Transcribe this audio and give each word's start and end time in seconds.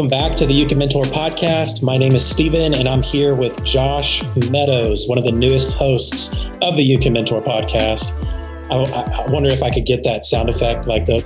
Welcome 0.00 0.18
back 0.18 0.34
to 0.36 0.46
the 0.46 0.54
You 0.54 0.66
Can 0.66 0.78
Mentor 0.78 1.04
podcast. 1.04 1.82
My 1.82 1.98
name 1.98 2.14
is 2.14 2.26
Stephen, 2.26 2.72
and 2.72 2.88
I'm 2.88 3.02
here 3.02 3.34
with 3.34 3.62
Josh 3.62 4.22
Meadows, 4.48 5.06
one 5.06 5.18
of 5.18 5.24
the 5.24 5.30
newest 5.30 5.72
hosts 5.72 6.48
of 6.62 6.76
the 6.76 6.82
You 6.82 6.98
Can 6.98 7.12
Mentor 7.12 7.42
podcast. 7.42 8.24
I, 8.70 8.76
I 8.76 9.30
wonder 9.30 9.50
if 9.50 9.62
I 9.62 9.68
could 9.68 9.84
get 9.84 10.02
that 10.04 10.24
sound 10.24 10.48
effect 10.48 10.86
like 10.86 11.04
the 11.04 11.22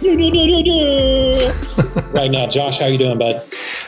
right 2.12 2.32
now. 2.32 2.48
Josh, 2.48 2.80
how 2.80 2.86
you 2.86 2.98
doing, 2.98 3.16
bud? 3.16 3.46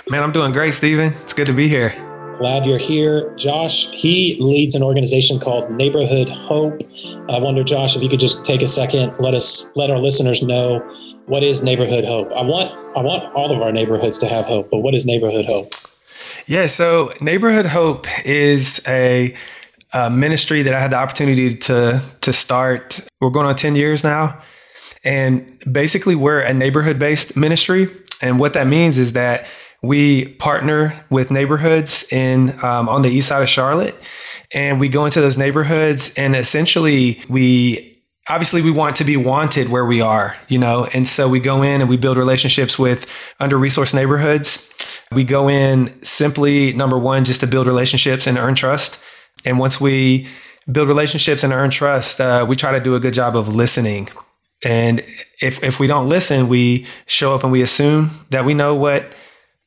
Man, 0.09 0.23
I'm 0.23 0.31
doing 0.31 0.53
great, 0.53 0.73
Stephen. 0.73 1.13
It's 1.25 1.35
good 1.35 1.49
to 1.49 1.53
be 1.53 1.67
here. 1.67 2.06
Glad 2.39 2.67
you're 2.67 2.77
here. 2.77 3.35
Josh, 3.37 3.91
he 3.93 4.37
leads 4.39 4.75
an 4.75 4.83
organization 4.83 5.39
called 5.39 5.71
Neighborhood 5.71 6.29
Hope. 6.29 6.83
I 7.31 7.39
wonder, 7.39 7.65
Josh, 7.65 7.97
if 7.97 8.03
you 8.03 8.11
could 8.11 8.21
just 8.21 8.45
take 8.45 8.61
a 8.61 8.67
second, 8.67 9.15
let 9.19 9.33
us 9.33 9.71
let 9.75 9.91
our 9.91 9.99
listeners 9.99 10.43
know 10.43 10.81
what 11.27 11.43
is 11.43 11.63
neighborhood 11.63 12.05
hope? 12.05 12.31
I 12.33 12.43
want 12.43 12.71
I 12.95 13.01
want 13.01 13.35
all 13.35 13.51
of 13.53 13.63
our 13.63 13.73
neighborhoods 13.73 14.19
to 14.19 14.27
have 14.27 14.45
hope, 14.45 14.71
but 14.71 14.79
what 14.79 14.95
is 14.95 15.07
neighborhood 15.07 15.47
hope? 15.47 15.73
Yeah, 16.47 16.67
so 16.67 17.13
neighborhood 17.23 17.67
hope 17.67 18.07
is 18.27 18.85
a, 18.87 19.35
a 19.93 20.11
ministry 20.11 20.63
that 20.63 20.75
I 20.75 20.81
had 20.81 20.93
the 20.93 20.97
opportunity 20.97 21.57
to 21.57 22.03
to 22.21 22.33
start. 22.35 23.01
We're 23.21 23.31
going 23.31 23.47
on 23.47 23.57
ten 23.57 23.77
years 23.77 24.05
now, 24.05 24.39
and 25.05 25.51
basically 25.73 26.15
we're 26.15 26.41
a 26.41 26.53
neighborhood 26.53 26.99
based 26.99 27.35
ministry. 27.35 27.89
And 28.21 28.39
what 28.39 28.53
that 28.53 28.67
means 28.67 28.99
is 28.99 29.13
that 29.15 29.47
we 29.87 30.27
partner 30.35 31.05
with 31.11 31.31
neighborhoods 31.31 32.11
in 32.13 32.63
um, 32.65 32.89
on 32.89 33.03
the 33.03 33.09
east 33.09 33.29
side 33.29 33.43
of 33.43 33.49
Charlotte, 33.49 33.95
and 34.53 34.81
we 34.81 34.89
go 34.89 35.05
into 35.05 35.21
those 35.21 35.37
neighborhoods 35.37 36.15
and 36.15 36.37
essentially 36.37 37.23
we 37.29 37.97
obviously 38.29 38.63
we 38.63 38.71
want 38.71 38.97
to 38.97 39.05
be 39.05 39.17
wanted 39.17 39.69
where 39.69 39.85
we 39.85 40.01
are, 40.01 40.37
you 40.49 40.59
know, 40.59 40.87
and 40.93 41.07
so 41.07 41.29
we 41.29 41.41
go 41.41 41.63
in 41.63 41.81
and 41.81 41.89
we 41.89 41.97
build 41.97 42.17
relationships 42.17 42.79
with 42.79 43.07
under 43.41 43.57
resourced 43.57 43.95
neighborhoods. 43.95 44.73
We 45.13 45.23
go 45.23 45.49
in 45.49 46.03
simply, 46.03 46.73
number 46.73 46.99
one, 46.99 47.25
just 47.25 47.41
to 47.41 47.47
build 47.47 47.67
relationships 47.67 48.27
and 48.27 48.37
earn 48.37 48.57
trust. 48.57 49.03
And 49.45 49.59
once 49.59 49.81
we 49.81 50.27
build 50.71 50.89
relationships 50.89 51.45
and 51.45 51.53
earn 51.53 51.71
trust, 51.71 52.21
uh, 52.21 52.45
we 52.49 52.57
try 52.57 52.73
to 52.73 52.81
do 52.81 52.97
a 52.97 53.01
good 53.01 53.15
job 53.15 53.37
of 53.37 53.55
listening. 53.55 54.09
And 54.65 55.05
if, 55.41 55.63
if 55.63 55.79
we 55.79 55.87
don't 55.87 56.09
listen, 56.09 56.49
we 56.49 56.87
show 57.07 57.35
up 57.35 57.45
and 57.45 57.53
we 57.53 57.63
assume 57.63 58.11
that 58.31 58.45
we 58.45 58.55
know 58.55 58.75
what 58.75 59.15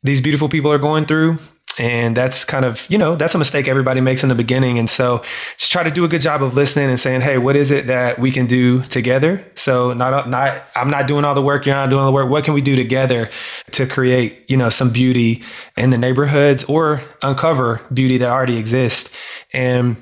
these 0.03 0.21
beautiful 0.21 0.49
people 0.49 0.71
are 0.71 0.77
going 0.77 1.05
through 1.05 1.37
and 1.79 2.15
that's 2.15 2.43
kind 2.43 2.65
of, 2.65 2.85
you 2.89 2.97
know, 2.97 3.15
that's 3.15 3.33
a 3.33 3.37
mistake 3.37 3.69
everybody 3.69 4.01
makes 4.01 4.21
in 4.21 4.29
the 4.29 4.35
beginning. 4.35 4.77
And 4.77 4.89
so 4.89 5.23
just 5.57 5.71
try 5.71 5.81
to 5.81 5.89
do 5.89 6.03
a 6.03 6.09
good 6.09 6.21
job 6.21 6.43
of 6.43 6.53
listening 6.53 6.89
and 6.89 6.99
saying, 6.99 7.21
hey, 7.21 7.37
what 7.37 7.55
is 7.55 7.71
it 7.71 7.87
that 7.87 8.19
we 8.19 8.31
can 8.31 8.47
do 8.47 8.81
together? 8.83 9.45
So 9.55 9.93
not, 9.93 10.29
not, 10.29 10.63
I'm 10.75 10.89
not 10.89 11.07
doing 11.07 11.23
all 11.23 11.35
the 11.35 11.41
work, 11.41 11.65
you're 11.65 11.75
not 11.75 11.89
doing 11.89 12.01
all 12.01 12.07
the 12.07 12.13
work. 12.13 12.29
What 12.29 12.43
can 12.43 12.53
we 12.53 12.61
do 12.61 12.75
together 12.75 13.29
to 13.71 13.85
create, 13.87 14.43
you 14.49 14.57
know, 14.57 14.69
some 14.69 14.91
beauty 14.91 15.41
in 15.77 15.89
the 15.89 15.97
neighborhoods 15.97 16.65
or 16.65 17.01
uncover 17.21 17.81
beauty 17.93 18.17
that 18.17 18.29
already 18.29 18.57
exists? 18.57 19.15
And 19.53 19.95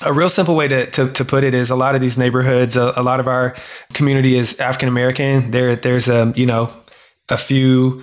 a 0.00 0.12
real 0.12 0.30
simple 0.30 0.56
way 0.56 0.68
to, 0.68 0.86
to, 0.92 1.12
to, 1.12 1.24
put 1.24 1.44
it 1.44 1.54
is 1.54 1.70
a 1.70 1.76
lot 1.76 1.94
of 1.94 2.00
these 2.00 2.16
neighborhoods, 2.16 2.76
a, 2.76 2.92
a 2.96 3.02
lot 3.02 3.18
of 3.18 3.26
our 3.26 3.56
community 3.92 4.38
is 4.38 4.58
African 4.60 4.88
American. 4.88 5.50
There, 5.50 5.74
there's 5.74 6.08
a, 6.08 6.32
you 6.36 6.46
know, 6.46 6.72
a 7.28 7.36
few 7.36 8.02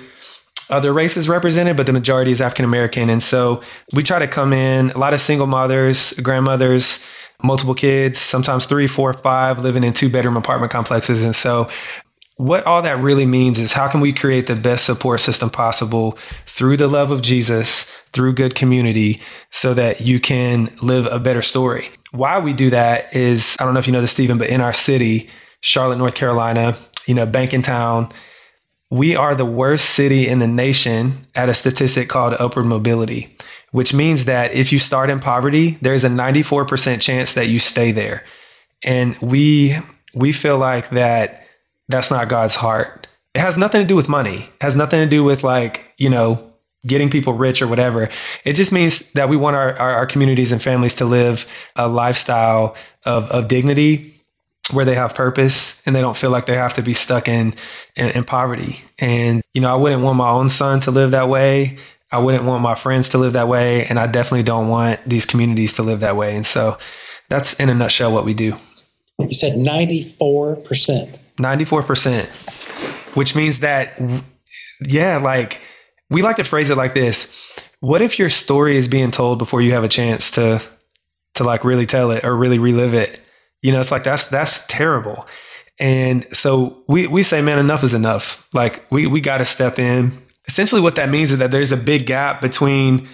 other 0.69 0.93
races 0.93 1.29
represented, 1.29 1.77
but 1.77 1.85
the 1.85 1.93
majority 1.93 2.31
is 2.31 2.41
African 2.41 2.65
American. 2.65 3.09
And 3.09 3.21
so 3.21 3.61
we 3.93 4.03
try 4.03 4.19
to 4.19 4.27
come 4.27 4.53
in 4.53 4.91
a 4.91 4.97
lot 4.97 5.13
of 5.13 5.21
single 5.21 5.47
mothers, 5.47 6.13
grandmothers, 6.13 7.05
multiple 7.43 7.75
kids, 7.75 8.19
sometimes 8.19 8.65
three, 8.65 8.87
four, 8.87 9.13
five, 9.13 9.59
living 9.59 9.83
in 9.83 9.93
two 9.93 10.09
bedroom 10.09 10.37
apartment 10.37 10.71
complexes. 10.71 11.23
And 11.23 11.35
so 11.35 11.69
what 12.37 12.65
all 12.65 12.81
that 12.81 12.99
really 12.99 13.25
means 13.25 13.59
is 13.59 13.73
how 13.73 13.87
can 13.87 14.01
we 14.01 14.11
create 14.11 14.47
the 14.47 14.55
best 14.55 14.85
support 14.85 15.21
system 15.21 15.49
possible 15.49 16.17
through 16.45 16.77
the 16.77 16.87
love 16.87 17.11
of 17.11 17.21
Jesus, 17.21 17.83
through 18.11 18.33
good 18.33 18.55
community, 18.55 19.21
so 19.51 19.73
that 19.73 20.01
you 20.01 20.19
can 20.19 20.75
live 20.81 21.05
a 21.05 21.19
better 21.19 21.41
story. 21.41 21.89
Why 22.11 22.39
we 22.39 22.53
do 22.53 22.69
that 22.69 23.15
is, 23.15 23.55
I 23.59 23.65
don't 23.65 23.73
know 23.73 23.79
if 23.79 23.87
you 23.87 23.93
know 23.93 24.01
this, 24.01 24.11
Stephen, 24.11 24.37
but 24.37 24.49
in 24.49 24.61
our 24.61 24.73
city, 24.73 25.29
Charlotte, 25.61 25.97
North 25.97 26.15
Carolina, 26.15 26.77
you 27.05 27.13
know, 27.13 27.25
banking 27.25 27.61
town, 27.61 28.11
we 28.95 29.13
are 29.13 29.35
the 29.35 29.45
worst 29.45 29.89
city 29.89 30.25
in 30.25 30.39
the 30.39 30.47
nation 30.47 31.27
at 31.35 31.49
a 31.49 31.53
statistic 31.53 32.07
called 32.07 32.33
upward 32.39 32.65
mobility, 32.65 33.35
which 33.71 33.93
means 33.93 34.23
that 34.23 34.53
if 34.53 34.71
you 34.71 34.79
start 34.79 35.09
in 35.09 35.19
poverty, 35.19 35.77
there's 35.81 36.05
a 36.05 36.09
94% 36.09 37.01
chance 37.01 37.33
that 37.33 37.47
you 37.47 37.59
stay 37.59 37.91
there. 37.91 38.23
And 38.83 39.17
we 39.17 39.77
we 40.13 40.31
feel 40.31 40.57
like 40.57 40.91
that 40.91 41.45
that's 41.89 42.09
not 42.09 42.29
God's 42.29 42.55
heart. 42.55 43.07
It 43.33 43.41
has 43.41 43.57
nothing 43.57 43.81
to 43.81 43.87
do 43.87 43.97
with 43.97 44.07
money. 44.07 44.37
It 44.37 44.63
has 44.63 44.77
nothing 44.77 45.01
to 45.01 45.07
do 45.07 45.25
with 45.25 45.43
like, 45.43 45.93
you 45.97 46.09
know, 46.09 46.53
getting 46.87 47.09
people 47.09 47.33
rich 47.33 47.61
or 47.61 47.67
whatever. 47.67 48.07
It 48.45 48.53
just 48.53 48.71
means 48.71 49.11
that 49.11 49.27
we 49.27 49.35
want 49.35 49.57
our, 49.57 49.77
our, 49.77 49.91
our 49.91 50.05
communities 50.05 50.53
and 50.53 50.63
families 50.63 50.95
to 50.95 51.05
live 51.05 51.45
a 51.75 51.89
lifestyle 51.89 52.77
of, 53.03 53.29
of 53.29 53.49
dignity 53.49 54.14
where 54.71 54.85
they 54.85 54.95
have 54.95 55.13
purpose 55.13 55.85
and 55.85 55.95
they 55.95 56.01
don't 56.01 56.17
feel 56.17 56.31
like 56.31 56.45
they 56.45 56.55
have 56.55 56.73
to 56.73 56.81
be 56.81 56.93
stuck 56.93 57.27
in, 57.27 57.53
in, 57.95 58.09
in 58.09 58.23
poverty. 58.23 58.81
And 58.99 59.41
you 59.53 59.61
know, 59.61 59.71
I 59.71 59.75
wouldn't 59.75 60.01
want 60.01 60.17
my 60.17 60.29
own 60.29 60.49
son 60.49 60.79
to 60.81 60.91
live 60.91 61.11
that 61.11 61.29
way. 61.29 61.77
I 62.11 62.19
wouldn't 62.19 62.45
want 62.45 62.63
my 62.63 62.75
friends 62.75 63.09
to 63.09 63.17
live 63.17 63.33
that 63.33 63.47
way, 63.47 63.85
and 63.87 63.99
I 63.99 64.07
definitely 64.07 64.43
don't 64.43 64.69
want 64.69 65.01
these 65.05 65.25
communities 65.25 65.73
to 65.73 65.83
live 65.83 65.99
that 65.99 66.15
way. 66.15 66.35
And 66.35 66.45
so, 66.45 66.77
that's 67.29 67.59
in 67.59 67.69
a 67.69 67.73
nutshell 67.73 68.13
what 68.13 68.25
we 68.25 68.33
do. 68.33 68.55
You 69.19 69.33
said 69.33 69.57
ninety 69.57 70.01
four 70.01 70.55
percent. 70.57 71.19
Ninety 71.39 71.65
four 71.65 71.83
percent, 71.83 72.27
which 73.15 73.35
means 73.35 73.59
that, 73.59 73.99
yeah, 74.87 75.17
like 75.17 75.59
we 76.09 76.21
like 76.21 76.35
to 76.37 76.43
phrase 76.43 76.69
it 76.69 76.77
like 76.77 76.93
this: 76.93 77.51
What 77.79 78.01
if 78.01 78.19
your 78.19 78.29
story 78.29 78.77
is 78.77 78.87
being 78.87 79.11
told 79.11 79.39
before 79.39 79.61
you 79.61 79.73
have 79.73 79.83
a 79.83 79.89
chance 79.89 80.31
to 80.31 80.61
to 81.35 81.43
like 81.43 81.63
really 81.63 81.85
tell 81.85 82.11
it 82.11 82.23
or 82.23 82.35
really 82.35 82.59
relive 82.59 82.93
it? 82.93 83.24
You 83.65 83.71
know, 83.71 83.79
it's 83.79 83.89
like 83.89 84.03
that's 84.03 84.25
that's 84.27 84.67
terrible. 84.67 85.25
And 85.79 86.27
so 86.31 86.83
we 86.87 87.07
we 87.07 87.23
say, 87.23 87.41
man, 87.41 87.57
enough 87.57 87.83
is 87.83 87.95
enough. 87.95 88.47
Like 88.53 88.85
we 88.91 89.07
we 89.07 89.21
got 89.21 89.39
to 89.39 89.45
step 89.45 89.79
in. 89.79 90.15
Essentially, 90.47 90.81
what 90.81 90.93
that 90.97 91.09
means 91.09 91.31
is 91.31 91.39
that 91.39 91.49
there's 91.49 91.71
a 91.71 91.77
big 91.77 92.05
gap 92.05 92.41
between 92.41 93.09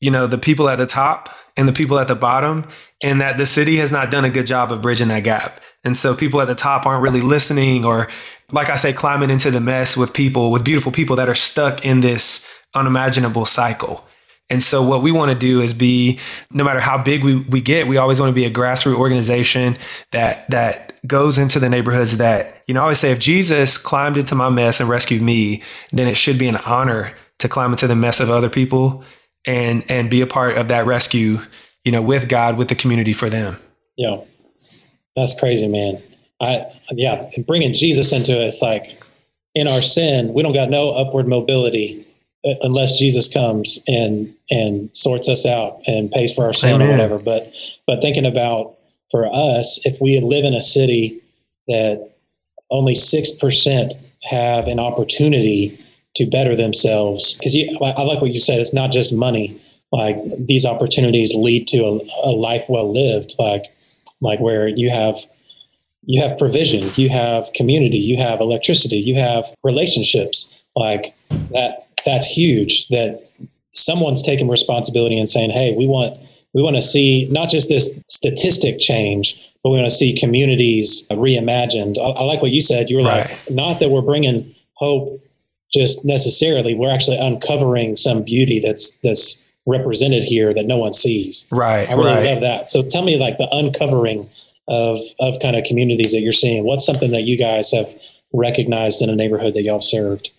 you 0.00 0.10
know 0.10 0.26
the 0.26 0.38
people 0.38 0.70
at 0.70 0.78
the 0.78 0.86
top 0.86 1.28
and 1.54 1.68
the 1.68 1.72
people 1.74 1.98
at 1.98 2.06
the 2.06 2.14
bottom 2.14 2.66
and 3.02 3.20
that 3.20 3.36
the 3.36 3.44
city 3.44 3.76
has 3.76 3.92
not 3.92 4.10
done 4.10 4.24
a 4.24 4.30
good 4.30 4.46
job 4.46 4.72
of 4.72 4.80
bridging 4.80 5.08
that 5.08 5.22
gap 5.22 5.60
and 5.84 5.94
so 5.94 6.14
people 6.14 6.40
at 6.40 6.48
the 6.48 6.54
top 6.54 6.86
aren't 6.86 7.02
really 7.02 7.20
listening 7.20 7.84
or 7.84 8.08
like 8.50 8.70
i 8.70 8.76
say 8.76 8.94
climbing 8.94 9.28
into 9.28 9.50
the 9.50 9.60
mess 9.60 9.98
with 9.98 10.14
people 10.14 10.50
with 10.50 10.64
beautiful 10.64 10.90
people 10.90 11.16
that 11.16 11.28
are 11.28 11.34
stuck 11.34 11.84
in 11.84 12.00
this 12.00 12.48
unimaginable 12.74 13.44
cycle 13.44 14.06
and 14.50 14.60
so 14.60 14.82
what 14.82 15.00
we 15.00 15.12
want 15.12 15.30
to 15.30 15.38
do 15.38 15.62
is 15.62 15.72
be, 15.72 16.18
no 16.50 16.64
matter 16.64 16.80
how 16.80 16.98
big 16.98 17.22
we, 17.22 17.36
we 17.36 17.60
get, 17.60 17.86
we 17.86 17.96
always 17.96 18.20
want 18.20 18.30
to 18.30 18.34
be 18.34 18.44
a 18.44 18.50
grassroots 18.50 18.96
organization 18.96 19.78
that 20.10 20.50
that 20.50 21.00
goes 21.06 21.38
into 21.38 21.60
the 21.60 21.68
neighborhoods 21.68 22.16
that, 22.16 22.62
you 22.66 22.74
know, 22.74 22.80
I 22.80 22.82
always 22.82 22.98
say 22.98 23.12
if 23.12 23.20
Jesus 23.20 23.78
climbed 23.78 24.16
into 24.16 24.34
my 24.34 24.50
mess 24.50 24.80
and 24.80 24.88
rescued 24.88 25.22
me, 25.22 25.62
then 25.92 26.08
it 26.08 26.16
should 26.16 26.36
be 26.38 26.48
an 26.48 26.56
honor 26.56 27.14
to 27.38 27.48
climb 27.48 27.70
into 27.70 27.86
the 27.86 27.96
mess 27.96 28.18
of 28.20 28.28
other 28.28 28.50
people 28.50 29.04
and 29.46 29.88
and 29.88 30.10
be 30.10 30.20
a 30.20 30.26
part 30.26 30.58
of 30.58 30.68
that 30.68 30.84
rescue, 30.84 31.38
you 31.84 31.92
know, 31.92 32.02
with 32.02 32.28
God, 32.28 32.58
with 32.58 32.68
the 32.68 32.74
community 32.74 33.12
for 33.12 33.30
them. 33.30 33.56
Yeah. 33.96 34.20
That's 35.14 35.38
crazy, 35.38 35.68
man. 35.68 36.02
I 36.40 36.66
yeah, 36.90 37.30
bringing 37.46 37.72
Jesus 37.72 38.12
into 38.12 38.32
it, 38.32 38.46
it's 38.46 38.62
like 38.62 39.00
in 39.54 39.68
our 39.68 39.82
sin, 39.82 40.32
we 40.32 40.42
don't 40.42 40.52
got 40.52 40.70
no 40.70 40.90
upward 40.90 41.28
mobility 41.28 42.06
Uh, 42.42 42.54
unless 42.62 42.98
Jesus 42.98 43.28
comes 43.28 43.80
and 43.86 44.34
and 44.50 44.94
sorts 44.96 45.28
us 45.28 45.44
out 45.44 45.80
and 45.86 46.10
pays 46.10 46.32
for 46.32 46.46
our 46.46 46.54
sin 46.54 46.76
Amen. 46.76 46.88
or 46.88 46.92
whatever. 46.92 47.18
But 47.18 47.52
but 47.86 48.00
thinking 48.00 48.24
about 48.24 48.76
for 49.10 49.28
us, 49.30 49.78
if 49.84 50.00
we 50.00 50.18
live 50.20 50.46
in 50.46 50.54
a 50.54 50.62
city 50.62 51.20
that 51.68 52.12
only 52.70 52.94
six 52.94 53.30
percent 53.30 53.92
have 54.22 54.68
an 54.68 54.78
opportunity 54.78 55.78
to 56.14 56.24
better 56.24 56.56
themselves, 56.56 57.34
because 57.34 57.54
I 57.54 58.02
like 58.02 58.22
what 58.22 58.32
you 58.32 58.40
said. 58.40 58.58
It's 58.58 58.74
not 58.74 58.90
just 58.90 59.14
money. 59.14 59.60
Like 59.92 60.16
these 60.38 60.64
opportunities 60.64 61.34
lead 61.34 61.68
to 61.68 61.78
a, 61.78 61.98
a 62.24 62.32
life 62.32 62.64
well 62.70 62.90
lived. 62.90 63.34
Like 63.38 63.64
like 64.22 64.40
where 64.40 64.68
you 64.68 64.88
have 64.88 65.16
you 66.04 66.22
have 66.22 66.38
provision, 66.38 66.90
you 66.94 67.10
have 67.10 67.52
community, 67.52 67.98
you 67.98 68.16
have 68.16 68.40
electricity, 68.40 68.96
you 68.96 69.14
have 69.16 69.44
relationships. 69.62 70.56
Like 70.74 71.14
that, 71.52 71.88
that's 72.04 72.26
huge. 72.26 72.88
That 72.88 73.30
someone's 73.72 74.22
taking 74.22 74.48
responsibility 74.48 75.18
and 75.18 75.28
saying, 75.28 75.50
"Hey, 75.50 75.74
we 75.76 75.86
want 75.86 76.18
we 76.54 76.62
want 76.62 76.76
to 76.76 76.82
see 76.82 77.28
not 77.30 77.48
just 77.48 77.68
this 77.68 78.00
statistic 78.08 78.78
change, 78.78 79.38
but 79.62 79.70
we 79.70 79.76
want 79.76 79.90
to 79.90 79.96
see 79.96 80.14
communities 80.14 81.06
reimagined." 81.10 81.98
I, 81.98 82.20
I 82.20 82.24
like 82.24 82.42
what 82.42 82.50
you 82.50 82.62
said. 82.62 82.90
You 82.90 82.98
were 82.98 83.04
right. 83.04 83.30
like, 83.30 83.50
not 83.50 83.80
that 83.80 83.90
we're 83.90 84.02
bringing 84.02 84.54
hope 84.74 85.20
just 85.72 86.04
necessarily. 86.04 86.74
We're 86.74 86.92
actually 86.92 87.18
uncovering 87.18 87.96
some 87.96 88.22
beauty 88.22 88.60
that's 88.60 88.96
that's 89.02 89.42
represented 89.66 90.24
here 90.24 90.52
that 90.52 90.66
no 90.66 90.76
one 90.76 90.92
sees. 90.92 91.46
Right. 91.52 91.88
I 91.88 91.92
really 91.92 92.14
right. 92.14 92.24
love 92.24 92.40
that. 92.40 92.68
So 92.68 92.82
tell 92.82 93.02
me, 93.04 93.18
like 93.18 93.38
the 93.38 93.48
uncovering 93.52 94.28
of 94.68 94.98
of 95.18 95.38
kind 95.40 95.56
of 95.56 95.64
communities 95.64 96.12
that 96.12 96.20
you're 96.20 96.32
seeing. 96.32 96.64
What's 96.64 96.86
something 96.86 97.10
that 97.10 97.22
you 97.22 97.36
guys 97.36 97.70
have 97.72 97.92
recognized 98.32 99.02
in 99.02 99.10
a 99.10 99.16
neighborhood 99.16 99.54
that 99.54 99.62
y'all 99.62 99.80
served? 99.80 100.30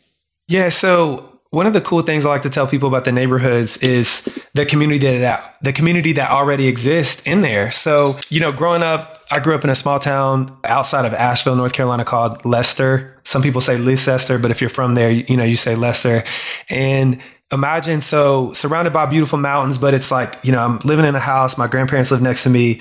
Yeah. 0.47 0.69
So 0.69 1.30
one 1.51 1.67
of 1.67 1.73
the 1.73 1.81
cool 1.81 2.01
things 2.01 2.25
I 2.25 2.29
like 2.29 2.41
to 2.43 2.49
tell 2.49 2.65
people 2.65 2.87
about 2.87 3.03
the 3.03 3.11
neighborhoods 3.11 3.77
is 3.77 4.27
the 4.53 4.65
community 4.65 5.19
that 5.19 5.57
the 5.61 5.73
community 5.73 6.13
that 6.13 6.31
already 6.31 6.67
exists 6.67 7.21
in 7.23 7.41
there. 7.41 7.71
So, 7.71 8.17
you 8.29 8.39
know, 8.39 8.53
growing 8.53 8.81
up, 8.81 9.19
I 9.29 9.39
grew 9.39 9.53
up 9.53 9.65
in 9.65 9.69
a 9.69 9.75
small 9.75 9.99
town 9.99 10.57
outside 10.63 11.03
of 11.03 11.13
Asheville, 11.13 11.57
North 11.57 11.73
Carolina 11.73 12.05
called 12.05 12.43
Leicester. 12.45 13.19
Some 13.23 13.41
people 13.41 13.59
say 13.59 13.77
Leicester, 13.77 14.39
but 14.39 14.49
if 14.49 14.61
you're 14.61 14.69
from 14.69 14.95
there, 14.95 15.11
you 15.11 15.35
know, 15.35 15.43
you 15.43 15.57
say 15.57 15.75
Leicester. 15.75 16.23
And 16.69 17.21
imagine 17.51 17.99
so 17.99 18.53
surrounded 18.53 18.93
by 18.93 19.05
beautiful 19.05 19.37
mountains, 19.37 19.77
but 19.77 19.93
it's 19.93 20.09
like, 20.09 20.37
you 20.43 20.53
know, 20.53 20.63
I'm 20.63 20.79
living 20.79 21.05
in 21.05 21.15
a 21.15 21.19
house, 21.19 21.57
my 21.57 21.67
grandparents 21.67 22.11
live 22.11 22.21
next 22.21 22.43
to 22.43 22.49
me, 22.49 22.79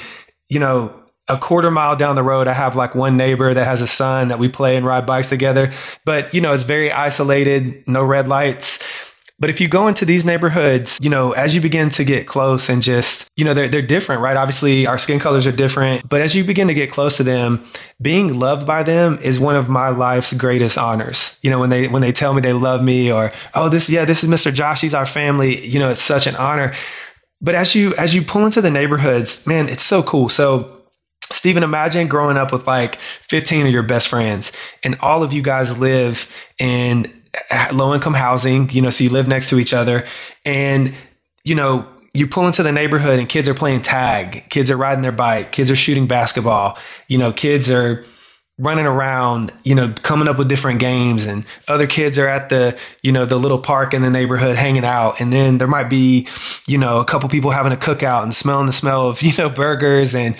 you 0.49 0.61
know, 0.61 0.94
a 1.31 1.38
quarter 1.38 1.71
mile 1.71 1.97
down 1.97 2.17
the 2.17 2.23
road, 2.23 2.49
I 2.49 2.55
have 2.55 2.75
like 2.75 2.94
one 2.94 3.17
neighbor 3.17 3.55
that 3.55 3.65
has 3.65 3.81
a 3.81 3.87
son 3.87 4.29
that 4.29 4.38
we 4.38 4.49
play 4.49 4.77
and 4.77 4.85
ride 4.85 5.06
bikes 5.06 5.29
together. 5.29 5.73
But, 6.05 6.35
you 6.35 6.41
know, 6.41 6.53
it's 6.53 6.65
very 6.65 6.91
isolated, 6.91 7.85
no 7.87 8.03
red 8.03 8.29
lights. 8.29 8.82
But 9.38 9.49
if 9.49 9.59
you 9.59 9.69
go 9.69 9.88
into 9.88 10.05
these 10.05 10.27
neighborhoods, 10.27 10.99
you 11.00 11.09
know, 11.09 11.32
as 11.32 11.55
you 11.55 11.62
begin 11.62 11.88
to 11.91 12.05
get 12.05 12.27
close 12.27 12.69
and 12.69 12.82
just, 12.82 13.31
you 13.37 13.44
know, 13.47 13.55
they're, 13.55 13.69
they're 13.71 13.81
different, 13.81 14.21
right? 14.21 14.37
Obviously, 14.37 14.87
our 14.87 14.99
skin 14.99 15.19
colors 15.19 15.47
are 15.47 15.53
different. 15.53 16.06
But 16.06 16.21
as 16.21 16.35
you 16.35 16.44
begin 16.44 16.69
to 16.69 16.75
get 16.75 16.93
close 16.93 17.17
to 17.17 17.23
them, 17.23 17.65
being 18.03 18.38
loved 18.38 18.67
by 18.67 18.82
them 18.82 19.19
is 19.23 19.41
one 19.41 19.56
of 19.56 19.71
my 19.71 19.88
life's 19.88 20.35
greatest 20.35 20.77
honors. 20.77 21.38
You 21.43 21.49
know, 21.49 21.59
when 21.59 21.71
they 21.71 21.88
when 21.88 22.03
they 22.03 22.12
tell 22.12 22.35
me 22.35 22.43
they 22.43 22.53
love 22.53 22.82
me 22.82 23.11
or, 23.11 23.32
oh, 23.55 23.71
this, 23.71 23.88
yeah, 23.88 24.05
this 24.05 24.23
is 24.23 24.29
Mr. 24.29 24.53
Josh, 24.53 24.82
he's 24.82 24.94
our 24.94 25.06
family, 25.06 25.67
you 25.67 25.79
know, 25.79 25.91
it's 25.91 26.03
such 26.03 26.27
an 26.27 26.37
honor. 26.37 26.75
But 27.41 27.55
as 27.55 27.75
you 27.75 27.94
as 27.94 28.15
you 28.15 28.21
pull 28.21 28.44
into 28.44 28.61
the 28.61 28.71
neighborhoods, 28.71 29.47
man, 29.47 29.71
it's 29.71 29.82
so 29.82 30.03
cool. 30.03 30.29
So 30.29 30.80
Stephen, 31.31 31.62
imagine 31.62 32.09
growing 32.09 32.37
up 32.37 32.53
with 32.53 32.67
like 32.67 32.97
15 32.97 33.67
of 33.67 33.73
your 33.73 33.82
best 33.82 34.09
friends 34.09 34.56
and 34.82 34.97
all 35.00 35.23
of 35.23 35.32
you 35.32 35.43
guys 35.43 35.79
live 35.79 36.32
in 36.59 37.12
low 37.73 37.94
income 37.94 38.15
housing, 38.15 38.69
you 38.71 38.82
know, 38.82 38.91
so 38.91 39.05
you 39.05 39.11
live 39.11 39.29
next 39.29 39.49
to 39.50 39.59
each 39.59 39.73
other 39.73 40.05
and, 40.44 40.93
you 41.44 41.55
know, 41.55 41.87
you 42.12 42.27
pull 42.27 42.47
into 42.47 42.62
the 42.65 42.73
neighborhood 42.73 43.21
and 43.21 43.29
kids 43.29 43.49
are 43.49 43.55
playing 43.55 43.82
tag, 43.82 44.49
kids 44.50 44.71
are 44.71 44.77
riding 44.77 45.03
their 45.03 45.12
bike, 45.12 45.53
kids 45.53 45.71
are 45.71 45.77
shooting 45.77 46.06
basketball, 46.06 46.77
you 47.06 47.17
know, 47.17 47.32
kids 47.32 47.71
are 47.71 48.05
running 48.59 48.85
around, 48.85 49.53
you 49.65 49.75
know, 49.75 49.93
coming 50.03 50.29
up 50.29 50.37
with 50.37 50.49
different 50.49 50.81
games 50.81 51.25
and 51.25 51.47
other 51.67 51.87
kids 51.87 52.19
are 52.19 52.27
at 52.29 52.50
the, 52.50 52.77
you 53.03 53.11
know, 53.11 53.25
the 53.25 53.38
little 53.38 53.59
park 53.59 53.94
in 53.94 54.03
the 54.03 54.11
neighborhood 54.11 54.56
hanging 54.56 54.85
out. 54.85 55.19
And 55.19 55.32
then 55.32 55.59
there 55.59 55.69
might 55.69 55.88
be, 55.88 56.29
you 56.67 56.77
know, 56.77 57.00
a 57.00 57.05
couple 57.05 57.29
people 57.31 57.53
having 57.53 57.73
a 57.73 57.77
cookout 57.77 58.23
and 58.23 58.35
smelling 58.35 58.67
the 58.67 58.73
smell 58.73 59.09
of, 59.09 59.23
you 59.23 59.32
know, 59.38 59.49
burgers 59.49 60.15
and 60.15 60.37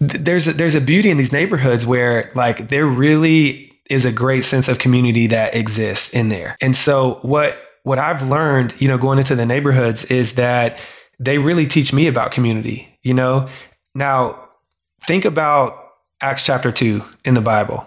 there's 0.00 0.48
a, 0.48 0.52
there's 0.52 0.74
a 0.74 0.80
beauty 0.80 1.10
in 1.10 1.16
these 1.16 1.32
neighborhoods 1.32 1.86
where 1.86 2.30
like 2.34 2.68
there 2.68 2.86
really 2.86 3.80
is 3.90 4.04
a 4.04 4.12
great 4.12 4.44
sense 4.44 4.68
of 4.68 4.78
community 4.78 5.26
that 5.28 5.54
exists 5.54 6.14
in 6.14 6.28
there. 6.28 6.56
And 6.60 6.76
so 6.76 7.20
what 7.22 7.58
what 7.82 7.98
I've 7.98 8.28
learned, 8.28 8.74
you 8.78 8.88
know, 8.88 8.98
going 8.98 9.18
into 9.18 9.34
the 9.34 9.46
neighborhoods 9.46 10.04
is 10.04 10.34
that 10.34 10.78
they 11.18 11.38
really 11.38 11.66
teach 11.66 11.92
me 11.92 12.06
about 12.06 12.32
community, 12.32 12.98
you 13.02 13.14
know? 13.14 13.48
Now, 13.94 14.48
think 15.04 15.24
about 15.24 15.74
Acts 16.20 16.42
chapter 16.42 16.70
2 16.70 17.02
in 17.24 17.34
the 17.34 17.40
Bible 17.40 17.86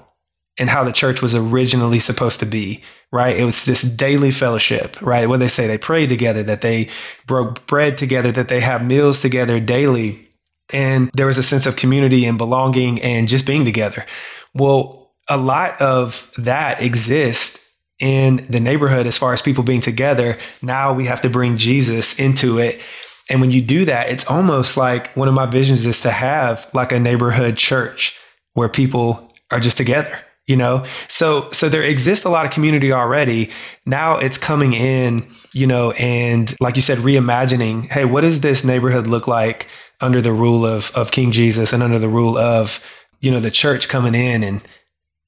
and 0.58 0.69
how 0.69 0.84
the 0.84 0.92
church 0.92 1.22
was 1.22 1.36
originally 1.36 2.00
supposed 2.00 2.40
to 2.40 2.46
be, 2.46 2.81
right? 3.12 3.38
It 3.38 3.46
was 3.46 3.66
this 3.66 3.84
daily 3.84 4.31
fellowship, 4.31 5.00
right? 5.02 5.30
What 5.30 5.40
they 5.40 5.48
say, 5.48 5.68
they 5.68 5.78
prayed 5.78 6.10
together, 6.10 6.44
that 6.44 6.62
they 6.62 6.90
broke 7.28 7.68
bread 7.68 7.98
together, 7.98 8.31
that 8.31 8.48
they 8.48 8.62
have 8.62 8.84
meals 8.84 9.22
together 9.22 9.60
daily 9.60 10.31
and 10.73 11.09
there 11.13 11.25
was 11.25 11.38
a 11.38 11.44
sense 11.44 11.65
of 11.65 11.75
community 11.75 12.25
and 12.25 12.38
belonging 12.38 13.01
and 13.01 13.27
just 13.27 13.45
being 13.45 13.65
together. 13.65 14.06
Well, 14.53 15.12
a 15.27 15.38
lot 15.38 15.79
of 15.81 16.31
that 16.38 16.81
exists 16.81 17.77
in 18.00 18.45
the 18.50 18.59
neighborhood 18.59 19.06
as 19.06 19.18
far 19.18 19.33
as 19.33 19.41
people 19.41 19.63
being 19.63 19.81
together. 19.81 20.38
Now 20.62 20.94
we 20.94 21.06
have 21.06 21.21
to 21.21 21.29
bring 21.29 21.57
Jesus 21.57 22.19
into 22.19 22.57
it. 22.57 22.81
And 23.29 23.39
when 23.39 23.51
you 23.51 23.62
do 23.62 23.85
that, 23.85 24.09
it's 24.09 24.27
almost 24.27 24.75
like 24.75 25.15
one 25.15 25.27
of 25.27 25.33
my 25.33 25.45
visions 25.45 25.85
is 25.85 26.01
to 26.01 26.12
have 26.12 26.68
like 26.74 26.91
a 26.91 27.00
neighborhood 27.00 27.56
church 27.56 28.19
where 28.53 28.67
people 28.67 29.31
are 29.51 29.59
just 29.59 29.77
together 29.77 30.19
you 30.47 30.56
know 30.57 30.83
so 31.07 31.50
so 31.51 31.69
there 31.69 31.83
exists 31.83 32.25
a 32.25 32.29
lot 32.29 32.45
of 32.45 32.51
community 32.51 32.91
already 32.91 33.50
now 33.85 34.17
it's 34.17 34.38
coming 34.38 34.74
in 34.74 35.25
you 35.53 35.67
know 35.67 35.91
and 35.91 36.56
like 36.59 36.75
you 36.75 36.81
said 36.81 36.97
reimagining 37.00 37.89
hey 37.91 38.06
what 38.06 38.21
does 38.21 38.41
this 38.41 38.63
neighborhood 38.63 39.07
look 39.07 39.27
like 39.27 39.67
under 40.01 40.21
the 40.21 40.33
rule 40.33 40.65
of 40.65 40.92
of 40.95 41.12
King 41.12 41.31
Jesus 41.31 41.74
and 41.74 41.81
under 41.81 42.00
the 42.00 42.09
rule 42.09 42.38
of 42.38 42.80
you 43.19 43.31
know 43.31 43.39
the 43.39 43.51
church 43.51 43.88
coming 43.88 44.15
in 44.15 44.44
and 44.44 44.62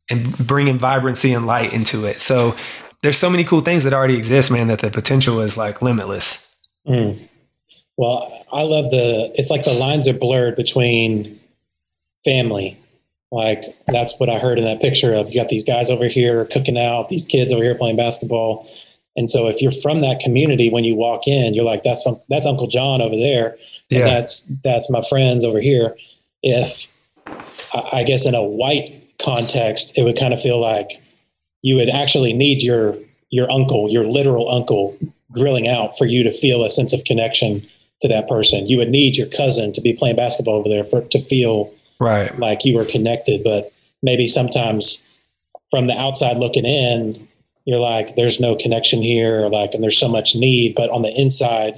and 0.09 0.37
bringing 0.37 0.77
vibrancy 0.77 1.33
and 1.33 1.45
light 1.45 1.73
into 1.73 2.05
it. 2.05 2.19
So 2.19 2.55
there's 3.01 3.17
so 3.17 3.29
many 3.29 3.43
cool 3.43 3.61
things 3.61 3.83
that 3.83 3.93
already 3.93 4.17
exist, 4.17 4.51
man, 4.51 4.67
that 4.67 4.79
the 4.79 4.89
potential 4.89 5.39
is 5.41 5.57
like 5.57 5.81
limitless. 5.81 6.55
Mm. 6.87 7.19
Well, 7.97 8.45
I 8.51 8.63
love 8.63 8.91
the. 8.91 9.31
It's 9.35 9.51
like 9.51 9.63
the 9.63 9.73
lines 9.73 10.07
are 10.07 10.13
blurred 10.13 10.55
between 10.55 11.39
family. 12.25 12.77
Like 13.31 13.63
that's 13.87 14.13
what 14.19 14.29
I 14.29 14.37
heard 14.39 14.59
in 14.59 14.65
that 14.65 14.81
picture 14.81 15.13
of 15.13 15.29
you 15.29 15.39
got 15.39 15.49
these 15.49 15.63
guys 15.63 15.89
over 15.89 16.07
here 16.07 16.45
cooking 16.45 16.77
out, 16.77 17.09
these 17.09 17.25
kids 17.25 17.51
over 17.51 17.63
here 17.63 17.75
playing 17.75 17.97
basketball. 17.97 18.67
And 19.15 19.29
so 19.29 19.47
if 19.47 19.61
you're 19.61 19.71
from 19.71 20.01
that 20.01 20.19
community, 20.19 20.69
when 20.69 20.83
you 20.83 20.95
walk 20.95 21.27
in, 21.27 21.53
you're 21.53 21.65
like, 21.65 21.83
that's 21.83 22.07
that's 22.29 22.45
Uncle 22.45 22.67
John 22.67 23.01
over 23.01 23.15
there 23.15 23.57
yeah. 23.99 24.05
that's 24.05 24.43
that's 24.63 24.89
my 24.89 25.01
friends 25.01 25.45
over 25.45 25.59
here. 25.59 25.95
If 26.41 26.87
I 27.91 28.03
guess 28.03 28.25
in 28.25 28.35
a 28.35 28.43
white 28.43 29.01
context, 29.23 29.97
it 29.97 30.03
would 30.03 30.17
kind 30.17 30.33
of 30.33 30.41
feel 30.41 30.59
like 30.59 31.01
you 31.61 31.75
would 31.75 31.89
actually 31.89 32.33
need 32.33 32.61
your 32.61 32.95
your 33.29 33.49
uncle, 33.51 33.89
your 33.89 34.05
literal 34.05 34.49
uncle, 34.49 34.97
grilling 35.31 35.67
out 35.67 35.97
for 35.97 36.05
you 36.05 36.23
to 36.23 36.31
feel 36.31 36.63
a 36.63 36.69
sense 36.69 36.93
of 36.93 37.03
connection 37.03 37.65
to 38.01 38.07
that 38.07 38.27
person. 38.27 38.67
You 38.67 38.77
would 38.77 38.89
need 38.89 39.17
your 39.17 39.27
cousin 39.27 39.73
to 39.73 39.81
be 39.81 39.93
playing 39.93 40.15
basketball 40.15 40.55
over 40.55 40.69
there 40.69 40.83
for 40.83 41.01
to 41.01 41.21
feel 41.23 41.73
right 41.99 42.37
like 42.37 42.65
you 42.65 42.75
were 42.75 42.85
connected. 42.85 43.43
But 43.43 43.71
maybe 44.01 44.27
sometimes 44.27 45.03
from 45.71 45.87
the 45.87 45.97
outside 45.97 46.37
looking 46.37 46.65
in, 46.65 47.27
you're 47.65 47.79
like, 47.79 48.15
there's 48.15 48.39
no 48.39 48.55
connection 48.55 49.01
here, 49.01 49.47
like, 49.47 49.73
and 49.73 49.81
there's 49.81 49.97
so 49.97 50.09
much 50.09 50.35
need. 50.35 50.75
But 50.75 50.89
on 50.89 51.01
the 51.01 51.13
inside, 51.19 51.75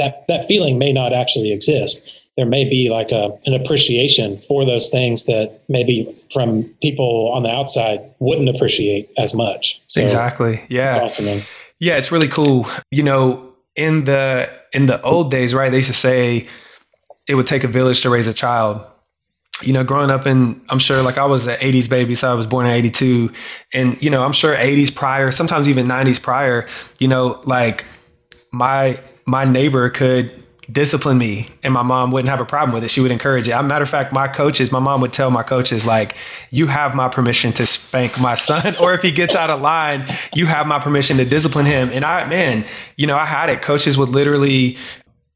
that 0.00 0.26
that 0.26 0.46
feeling 0.46 0.78
may 0.78 0.92
not 0.92 1.12
actually 1.12 1.52
exist. 1.52 2.02
There 2.36 2.46
may 2.46 2.68
be 2.68 2.90
like 2.90 3.12
a 3.12 3.38
an 3.46 3.54
appreciation 3.54 4.38
for 4.38 4.64
those 4.64 4.88
things 4.88 5.24
that 5.26 5.62
maybe 5.68 6.12
from 6.32 6.64
people 6.82 7.30
on 7.32 7.42
the 7.42 7.50
outside 7.50 8.00
wouldn't 8.18 8.48
appreciate 8.48 9.10
as 9.18 9.34
much. 9.34 9.80
So 9.86 10.00
exactly. 10.00 10.64
Yeah. 10.68 10.88
It's 10.88 10.96
awesome. 10.96 11.42
Yeah, 11.78 11.96
it's 11.96 12.12
really 12.12 12.28
cool. 12.28 12.66
You 12.90 13.02
know, 13.02 13.52
in 13.76 14.04
the 14.04 14.50
in 14.72 14.86
the 14.86 15.00
old 15.02 15.30
days, 15.30 15.54
right? 15.54 15.70
They 15.70 15.78
used 15.78 15.88
to 15.88 15.94
say 15.94 16.46
it 17.26 17.34
would 17.34 17.46
take 17.46 17.64
a 17.64 17.68
village 17.68 18.00
to 18.02 18.10
raise 18.10 18.26
a 18.26 18.34
child 18.34 18.84
you 19.62 19.72
know, 19.72 19.84
growing 19.84 20.10
up 20.10 20.26
in, 20.26 20.60
I'm 20.68 20.78
sure 20.78 21.02
like 21.02 21.18
I 21.18 21.26
was 21.26 21.46
an 21.46 21.58
80s 21.58 21.88
baby, 21.88 22.14
so 22.14 22.30
I 22.30 22.34
was 22.34 22.46
born 22.46 22.66
in 22.66 22.72
82. 22.72 23.32
And, 23.72 24.02
you 24.02 24.10
know, 24.10 24.22
I'm 24.22 24.32
sure 24.32 24.54
80s 24.54 24.94
prior, 24.94 25.30
sometimes 25.30 25.68
even 25.68 25.86
90s 25.86 26.22
prior, 26.22 26.66
you 26.98 27.08
know, 27.08 27.40
like 27.44 27.84
my 28.52 29.00
my 29.30 29.44
neighbor 29.44 29.88
could 29.90 30.42
discipline 30.72 31.18
me 31.18 31.46
and 31.62 31.72
my 31.72 31.82
mom 31.82 32.10
wouldn't 32.10 32.28
have 32.28 32.40
a 32.40 32.44
problem 32.44 32.74
with 32.74 32.82
it. 32.82 32.90
She 32.90 33.00
would 33.00 33.12
encourage 33.12 33.48
it. 33.48 33.62
Matter 33.62 33.84
of 33.84 33.90
fact, 33.90 34.12
my 34.12 34.26
coaches, 34.26 34.72
my 34.72 34.80
mom 34.80 35.00
would 35.02 35.12
tell 35.12 35.30
my 35.30 35.44
coaches, 35.44 35.86
like, 35.86 36.16
you 36.50 36.66
have 36.66 36.96
my 36.96 37.08
permission 37.08 37.52
to 37.54 37.66
spank 37.66 38.18
my 38.18 38.34
son. 38.34 38.74
or 38.80 38.92
if 38.92 39.02
he 39.02 39.12
gets 39.12 39.36
out 39.36 39.48
of 39.48 39.60
line, 39.60 40.06
you 40.34 40.46
have 40.46 40.66
my 40.66 40.80
permission 40.80 41.16
to 41.18 41.24
discipline 41.24 41.66
him. 41.66 41.90
And 41.92 42.04
I, 42.04 42.26
man, 42.26 42.66
you 42.96 43.06
know, 43.06 43.16
I 43.16 43.24
had 43.24 43.50
it. 43.50 43.62
Coaches 43.62 43.96
would 43.96 44.08
literally 44.08 44.76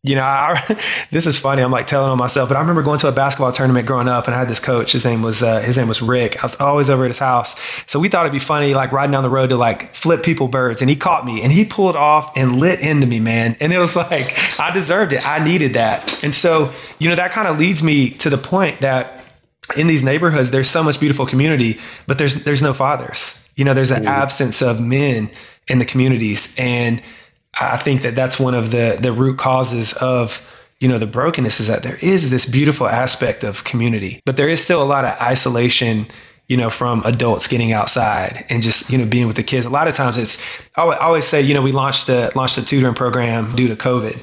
you 0.04 0.14
know, 0.14 0.22
I, 0.22 0.78
this 1.10 1.26
is 1.26 1.38
funny. 1.38 1.62
I'm 1.62 1.72
like 1.72 1.86
telling 1.86 2.10
on 2.10 2.18
myself, 2.18 2.50
but 2.50 2.56
I 2.56 2.60
remember 2.60 2.82
going 2.82 2.98
to 3.00 3.08
a 3.08 3.12
basketball 3.12 3.50
tournament 3.52 3.86
growing 3.86 4.06
up, 4.06 4.26
and 4.26 4.34
I 4.34 4.38
had 4.38 4.48
this 4.48 4.60
coach. 4.60 4.92
His 4.92 5.04
name 5.04 5.22
was 5.22 5.42
uh, 5.42 5.60
his 5.60 5.78
name 5.78 5.88
was 5.88 6.02
Rick. 6.02 6.38
I 6.38 6.42
was 6.44 6.60
always 6.60 6.90
over 6.90 7.04
at 7.04 7.10
his 7.10 7.18
house, 7.18 7.58
so 7.86 7.98
we 7.98 8.10
thought 8.10 8.26
it'd 8.26 8.32
be 8.32 8.38
funny, 8.38 8.74
like 8.74 8.92
riding 8.92 9.12
down 9.12 9.22
the 9.22 9.30
road 9.30 9.48
to 9.48 9.56
like 9.56 9.94
flip 9.94 10.22
people 10.22 10.46
birds. 10.46 10.82
And 10.82 10.90
he 10.90 10.94
caught 10.96 11.24
me, 11.24 11.42
and 11.42 11.50
he 11.50 11.64
pulled 11.64 11.96
off 11.96 12.36
and 12.36 12.60
lit 12.60 12.80
into 12.80 13.06
me, 13.06 13.18
man. 13.18 13.56
And 13.60 13.72
it 13.72 13.78
was 13.78 13.96
like 14.10 14.38
I 14.60 14.70
deserved 14.72 15.14
it. 15.14 15.26
I 15.26 15.42
needed 15.42 15.72
that. 15.72 16.22
And 16.22 16.34
so, 16.34 16.70
you 16.98 17.08
know, 17.08 17.16
that 17.16 17.32
kind 17.32 17.48
of 17.48 17.58
leads 17.58 17.82
me 17.82 18.10
to 18.10 18.28
the 18.28 18.38
point 18.38 18.82
that 18.82 19.24
in 19.74 19.86
these 19.86 20.04
neighborhoods, 20.04 20.50
there's 20.50 20.68
so 20.68 20.82
much 20.82 21.00
beautiful 21.00 21.24
community, 21.24 21.80
but 22.06 22.18
there's 22.18 22.44
there's 22.44 22.60
no 22.60 22.74
fathers. 22.74 23.50
You 23.56 23.64
know, 23.64 23.72
there's 23.72 23.90
an 23.90 24.00
mm-hmm. 24.00 24.08
absence 24.08 24.60
of 24.60 24.82
men 24.82 25.30
in 25.66 25.78
the 25.78 25.86
communities, 25.86 26.54
and 26.58 27.02
I 27.60 27.76
think 27.76 28.02
that 28.02 28.14
that's 28.14 28.38
one 28.38 28.54
of 28.54 28.70
the 28.70 28.98
the 29.00 29.12
root 29.12 29.38
causes 29.38 29.92
of 29.94 30.48
you 30.80 30.88
know 30.88 30.98
the 30.98 31.06
brokenness 31.06 31.60
is 31.60 31.68
that 31.68 31.82
there 31.82 31.98
is 32.02 32.30
this 32.30 32.46
beautiful 32.46 32.86
aspect 32.86 33.44
of 33.44 33.64
community, 33.64 34.20
but 34.24 34.36
there 34.36 34.48
is 34.48 34.60
still 34.60 34.82
a 34.82 34.84
lot 34.84 35.04
of 35.04 35.18
isolation 35.20 36.06
you 36.48 36.56
know, 36.58 36.68
from 36.68 37.02
adults 37.04 37.48
getting 37.48 37.72
outside 37.72 38.44
and 38.50 38.62
just, 38.62 38.90
you 38.90 38.98
know, 38.98 39.06
being 39.06 39.26
with 39.26 39.36
the 39.36 39.42
kids. 39.42 39.64
A 39.64 39.70
lot 39.70 39.88
of 39.88 39.94
times 39.94 40.18
it's, 40.18 40.42
I 40.76 40.82
always 40.82 41.24
say, 41.24 41.40
you 41.40 41.54
know, 41.54 41.62
we 41.62 41.72
launched 41.72 42.06
the, 42.06 42.30
launched 42.34 42.58
a 42.58 42.64
tutoring 42.64 42.94
program 42.94 43.54
due 43.56 43.68
to 43.68 43.76
COVID. 43.76 44.18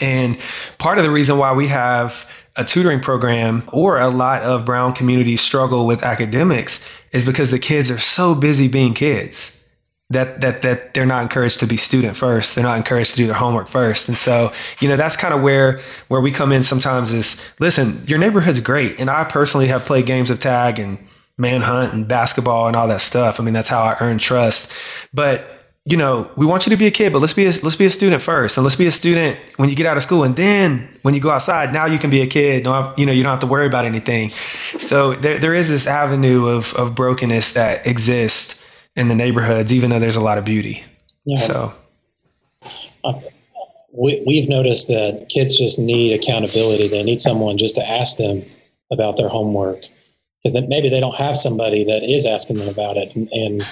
And 0.00 0.36
part 0.78 0.98
of 0.98 1.04
the 1.04 1.10
reason 1.10 1.38
why 1.38 1.52
we 1.52 1.68
have 1.68 2.28
a 2.56 2.64
tutoring 2.64 3.00
program 3.00 3.68
or 3.72 3.98
a 3.98 4.08
lot 4.08 4.42
of 4.42 4.64
brown 4.64 4.94
communities 4.94 5.40
struggle 5.40 5.86
with 5.86 6.02
academics 6.02 6.86
is 7.12 7.24
because 7.24 7.52
the 7.52 7.58
kids 7.58 7.90
are 7.90 7.98
so 7.98 8.34
busy 8.34 8.66
being 8.66 8.92
kids 8.92 9.57
that 10.10 10.40
that 10.40 10.62
that 10.62 10.94
they're 10.94 11.06
not 11.06 11.22
encouraged 11.22 11.60
to 11.60 11.66
be 11.66 11.76
student 11.76 12.16
first 12.16 12.54
they're 12.54 12.64
not 12.64 12.76
encouraged 12.76 13.10
to 13.10 13.16
do 13.16 13.26
their 13.26 13.36
homework 13.36 13.68
first 13.68 14.08
and 14.08 14.16
so 14.16 14.52
you 14.80 14.88
know 14.88 14.96
that's 14.96 15.16
kind 15.16 15.34
of 15.34 15.42
where 15.42 15.80
where 16.08 16.20
we 16.20 16.30
come 16.30 16.52
in 16.52 16.62
sometimes 16.62 17.12
is 17.12 17.52
listen 17.60 18.00
your 18.06 18.18
neighborhood's 18.18 18.60
great 18.60 18.98
and 18.98 19.10
i 19.10 19.22
personally 19.24 19.66
have 19.66 19.84
played 19.84 20.06
games 20.06 20.30
of 20.30 20.40
tag 20.40 20.78
and 20.78 20.98
manhunt 21.38 21.94
and 21.94 22.06
basketball 22.06 22.66
and 22.66 22.76
all 22.76 22.88
that 22.88 23.00
stuff. 23.00 23.40
I 23.40 23.44
mean, 23.44 23.54
that's 23.54 23.68
how 23.68 23.82
I 23.82 23.96
earn 24.00 24.18
trust. 24.18 24.72
But 25.14 25.54
you 25.84 25.96
know, 25.96 26.30
we 26.36 26.44
want 26.44 26.66
you 26.66 26.70
to 26.70 26.76
be 26.76 26.86
a 26.86 26.90
kid, 26.90 27.14
but 27.14 27.20
let's 27.20 27.32
be 27.32 27.44
a, 27.46 27.52
let's 27.62 27.76
be 27.76 27.86
a 27.86 27.90
student 27.90 28.20
first, 28.20 28.58
and 28.58 28.64
let's 28.64 28.76
be 28.76 28.86
a 28.86 28.90
student 28.90 29.38
when 29.56 29.70
you 29.70 29.76
get 29.76 29.86
out 29.86 29.96
of 29.96 30.02
school, 30.02 30.22
and 30.22 30.36
then 30.36 30.86
when 31.00 31.14
you 31.14 31.20
go 31.20 31.30
outside, 31.30 31.72
now 31.72 31.86
you 31.86 31.98
can 31.98 32.10
be 32.10 32.20
a 32.20 32.26
kid. 32.26 32.64
No, 32.64 32.92
you 32.98 33.06
know, 33.06 33.12
you 33.12 33.22
don't 33.22 33.30
have 33.30 33.40
to 33.40 33.46
worry 33.46 33.66
about 33.66 33.86
anything. 33.86 34.30
So 34.76 35.14
there, 35.14 35.38
there 35.38 35.54
is 35.54 35.70
this 35.70 35.86
avenue 35.86 36.46
of 36.46 36.74
of 36.74 36.94
brokenness 36.94 37.54
that 37.54 37.86
exists 37.86 38.57
in 38.98 39.08
the 39.08 39.14
neighborhoods, 39.14 39.72
even 39.72 39.90
though 39.90 40.00
there's 40.00 40.16
a 40.16 40.20
lot 40.20 40.38
of 40.38 40.44
beauty. 40.44 40.84
Yeah. 41.24 41.38
So. 41.38 41.72
Uh, 43.04 43.20
we, 43.92 44.22
we've 44.26 44.48
noticed 44.48 44.88
that 44.88 45.28
kids 45.28 45.56
just 45.56 45.78
need 45.78 46.12
accountability. 46.14 46.88
They 46.88 47.04
need 47.04 47.20
someone 47.20 47.56
just 47.58 47.76
to 47.76 47.88
ask 47.88 48.16
them 48.16 48.44
about 48.90 49.16
their 49.16 49.28
homework 49.28 49.80
because 50.42 50.52
then 50.52 50.68
maybe 50.68 50.88
they 50.88 51.00
don't 51.00 51.14
have 51.14 51.36
somebody 51.36 51.84
that 51.84 52.02
is 52.02 52.26
asking 52.26 52.56
them 52.56 52.68
about 52.68 52.96
it 52.96 53.14
and, 53.14 53.28
and 53.32 53.66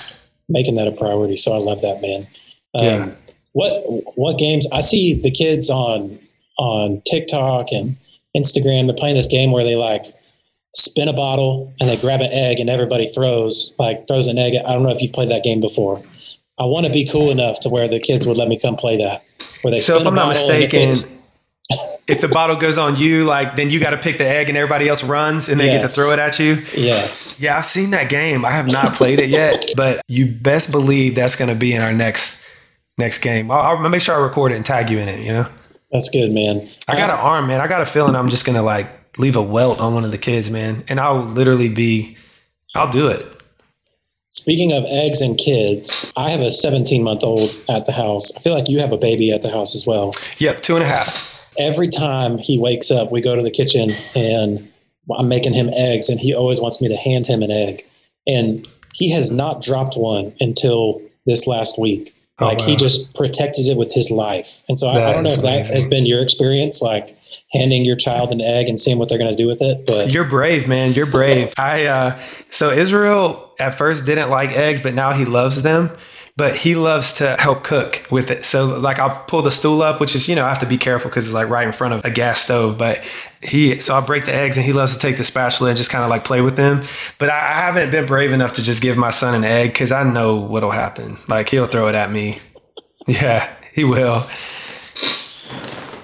making 0.48 0.76
that 0.76 0.86
a 0.86 0.92
priority. 0.92 1.36
So 1.36 1.52
I 1.52 1.58
love 1.58 1.80
that, 1.82 2.00
man. 2.00 2.26
Um, 2.74 2.84
yeah. 2.84 3.10
What 3.52 3.72
what 4.16 4.38
games? 4.38 4.66
I 4.72 4.80
see 4.80 5.14
the 5.14 5.30
kids 5.30 5.70
on 5.70 6.18
on 6.58 7.02
TikTok 7.06 7.72
and 7.72 7.96
Instagram. 8.36 8.86
They're 8.86 8.96
playing 8.96 9.16
this 9.16 9.26
game 9.26 9.50
where 9.50 9.64
they 9.64 9.76
like 9.76 10.04
spin 10.76 11.08
a 11.08 11.12
bottle 11.12 11.72
and 11.80 11.88
they 11.88 11.96
grab 11.96 12.20
an 12.20 12.30
egg 12.30 12.60
and 12.60 12.68
everybody 12.68 13.06
throws 13.06 13.74
like 13.78 14.06
throws 14.06 14.26
an 14.26 14.38
egg. 14.38 14.54
I 14.54 14.72
don't 14.72 14.82
know 14.82 14.90
if 14.90 15.02
you've 15.02 15.12
played 15.12 15.30
that 15.30 15.42
game 15.42 15.60
before. 15.60 16.02
I 16.58 16.64
want 16.64 16.86
to 16.86 16.92
be 16.92 17.06
cool 17.06 17.30
enough 17.30 17.60
to 17.60 17.68
where 17.68 17.88
the 17.88 17.98
kids 17.98 18.26
would 18.26 18.36
let 18.36 18.48
me 18.48 18.58
come 18.58 18.76
play 18.76 18.96
that. 18.98 19.24
Where 19.62 19.72
they 19.72 19.80
so 19.80 19.98
if 19.98 20.06
I'm 20.06 20.14
not 20.14 20.28
mistaken, 20.28 20.90
if 22.06 22.20
the 22.20 22.28
bottle 22.28 22.56
goes 22.56 22.78
on 22.78 22.96
you, 22.96 23.24
like 23.24 23.56
then 23.56 23.70
you 23.70 23.80
got 23.80 23.90
to 23.90 23.96
pick 23.96 24.18
the 24.18 24.26
egg 24.26 24.48
and 24.50 24.56
everybody 24.56 24.88
else 24.88 25.02
runs 25.02 25.48
and 25.48 25.58
they 25.58 25.66
yes. 25.66 25.82
get 25.82 25.88
to 25.88 25.94
throw 25.94 26.12
it 26.12 26.18
at 26.18 26.38
you. 26.38 26.62
Yes. 26.74 27.40
Yeah, 27.40 27.56
I've 27.56 27.66
seen 27.66 27.90
that 27.90 28.10
game. 28.10 28.44
I 28.44 28.52
have 28.52 28.66
not 28.66 28.94
played 28.94 29.20
it 29.20 29.30
yet, 29.30 29.66
but 29.76 30.02
you 30.08 30.26
best 30.26 30.70
believe 30.70 31.14
that's 31.14 31.36
going 31.36 31.52
to 31.52 31.58
be 31.58 31.72
in 31.72 31.80
our 31.80 31.92
next 31.92 32.46
next 32.98 33.18
game. 33.18 33.50
I'll, 33.50 33.78
I'll, 33.78 33.88
make 33.88 34.02
sure 34.02 34.14
I 34.14 34.18
record 34.18 34.52
it 34.52 34.56
and 34.56 34.64
tag 34.64 34.90
you 34.90 34.98
in 34.98 35.08
it. 35.08 35.20
You 35.20 35.32
know. 35.32 35.48
That's 35.90 36.10
good, 36.10 36.32
man. 36.32 36.68
I 36.86 36.96
got 36.96 37.10
an 37.10 37.16
arm, 37.16 37.46
man. 37.46 37.60
I 37.60 37.68
got 37.68 37.80
a 37.80 37.86
feeling 37.86 38.14
I'm 38.14 38.28
just 38.28 38.44
gonna 38.44 38.62
like 38.62 38.95
leave 39.16 39.36
a 39.36 39.42
welt 39.42 39.78
on 39.78 39.94
one 39.94 40.04
of 40.04 40.10
the 40.10 40.18
kids, 40.18 40.50
man, 40.50 40.84
and 40.88 41.00
I'll 41.00 41.22
literally 41.22 41.68
be, 41.68 42.16
I'll 42.74 42.90
do 42.90 43.08
it. 43.08 43.32
Speaking 44.28 44.72
of 44.72 44.84
eggs 44.88 45.20
and 45.20 45.38
kids, 45.38 46.12
I 46.16 46.30
have 46.30 46.40
a 46.40 46.52
17 46.52 47.02
month 47.02 47.24
old 47.24 47.58
at 47.70 47.86
the 47.86 47.92
house. 47.92 48.36
I 48.36 48.40
feel 48.40 48.54
like 48.54 48.68
you 48.68 48.80
have 48.80 48.92
a 48.92 48.98
baby 48.98 49.32
at 49.32 49.42
the 49.42 49.50
house 49.50 49.74
as 49.74 49.86
well. 49.86 50.12
Yep, 50.38 50.62
two 50.62 50.74
and 50.74 50.84
a 50.84 50.86
half 50.86 51.36
every 51.58 51.88
time 51.88 52.38
he 52.38 52.58
wakes 52.58 52.90
up, 52.90 53.10
we 53.10 53.20
go 53.20 53.36
to 53.36 53.42
the 53.42 53.50
kitchen 53.50 53.90
and 54.14 54.70
I'm 55.16 55.28
making 55.28 55.54
him 55.54 55.70
eggs, 55.72 56.08
and 56.08 56.18
he 56.18 56.34
always 56.34 56.60
wants 56.60 56.82
me 56.82 56.88
to 56.88 56.96
hand 56.96 57.26
him 57.26 57.42
an 57.42 57.50
egg. 57.50 57.84
And 58.26 58.66
he 58.94 59.10
has 59.12 59.30
not 59.30 59.62
dropped 59.62 59.94
one 59.96 60.34
until 60.40 61.00
this 61.26 61.46
last 61.46 61.78
week. 61.78 62.10
Oh, 62.38 62.46
like 62.46 62.58
wow. 62.58 62.66
he 62.66 62.76
just 62.76 63.14
protected 63.14 63.68
it 63.68 63.76
with 63.76 63.94
his 63.94 64.10
life. 64.10 64.62
And 64.68 64.78
so 64.78 64.88
I, 64.88 65.10
I, 65.10 65.12
don't 65.12 65.22
know 65.22 65.30
if 65.30 65.38
amazing. 65.38 65.62
that 65.62 65.74
has 65.74 65.86
been 65.86 66.06
your 66.06 66.20
experience, 66.20 66.82
like 66.82 67.15
handing 67.52 67.84
your 67.84 67.96
child 67.96 68.32
an 68.32 68.40
egg 68.40 68.68
and 68.68 68.78
seeing 68.78 68.98
what 68.98 69.08
they're 69.08 69.18
going 69.18 69.30
to 69.30 69.36
do 69.36 69.46
with 69.46 69.62
it. 69.62 69.86
But 69.86 70.12
you're 70.12 70.24
brave, 70.24 70.68
man. 70.68 70.92
You're 70.92 71.06
brave. 71.06 71.52
I, 71.56 71.86
uh, 71.86 72.20
so 72.50 72.70
Israel 72.70 73.54
at 73.58 73.76
first 73.76 74.04
didn't 74.04 74.30
like 74.30 74.50
eggs, 74.52 74.80
but 74.80 74.94
now 74.94 75.12
he 75.12 75.24
loves 75.24 75.62
them 75.62 75.96
but 76.36 76.54
he 76.58 76.74
loves 76.74 77.14
to 77.14 77.34
help 77.38 77.64
cook 77.64 78.06
with 78.10 78.30
it. 78.30 78.44
So 78.44 78.78
like 78.78 78.98
I'll 78.98 79.24
pull 79.24 79.40
the 79.40 79.50
stool 79.50 79.80
up, 79.80 80.00
which 80.00 80.14
is, 80.14 80.28
you 80.28 80.34
know, 80.34 80.44
I 80.44 80.50
have 80.50 80.58
to 80.58 80.66
be 80.66 80.76
careful 80.76 81.08
because 81.08 81.24
it's 81.24 81.34
like 81.34 81.48
right 81.48 81.66
in 81.66 81.72
front 81.72 81.94
of 81.94 82.04
a 82.04 82.10
gas 82.10 82.40
stove, 82.40 82.76
but 82.76 83.02
he, 83.42 83.80
so 83.80 83.94
I'll 83.94 84.04
break 84.04 84.26
the 84.26 84.34
eggs 84.34 84.58
and 84.58 84.66
he 84.66 84.74
loves 84.74 84.94
to 84.94 85.00
take 85.00 85.16
the 85.16 85.24
spatula 85.24 85.70
and 85.70 85.78
just 85.78 85.90
kind 85.90 86.04
of 86.04 86.10
like 86.10 86.24
play 86.24 86.42
with 86.42 86.56
them. 86.56 86.84
But 87.18 87.30
I, 87.30 87.56
haven't 87.66 87.90
been 87.90 88.04
brave 88.04 88.32
enough 88.32 88.52
to 88.54 88.62
just 88.62 88.82
give 88.82 88.98
my 88.98 89.10
son 89.10 89.34
an 89.34 89.44
egg 89.44 89.72
because 89.72 89.90
I 89.90 90.02
know 90.04 90.36
what'll 90.36 90.70
happen. 90.70 91.16
Like 91.26 91.48
he'll 91.48 91.66
throw 91.66 91.88
it 91.88 91.94
at 91.94 92.12
me. 92.12 92.38
Yeah, 93.08 93.50
he 93.72 93.84
will. 93.84 94.26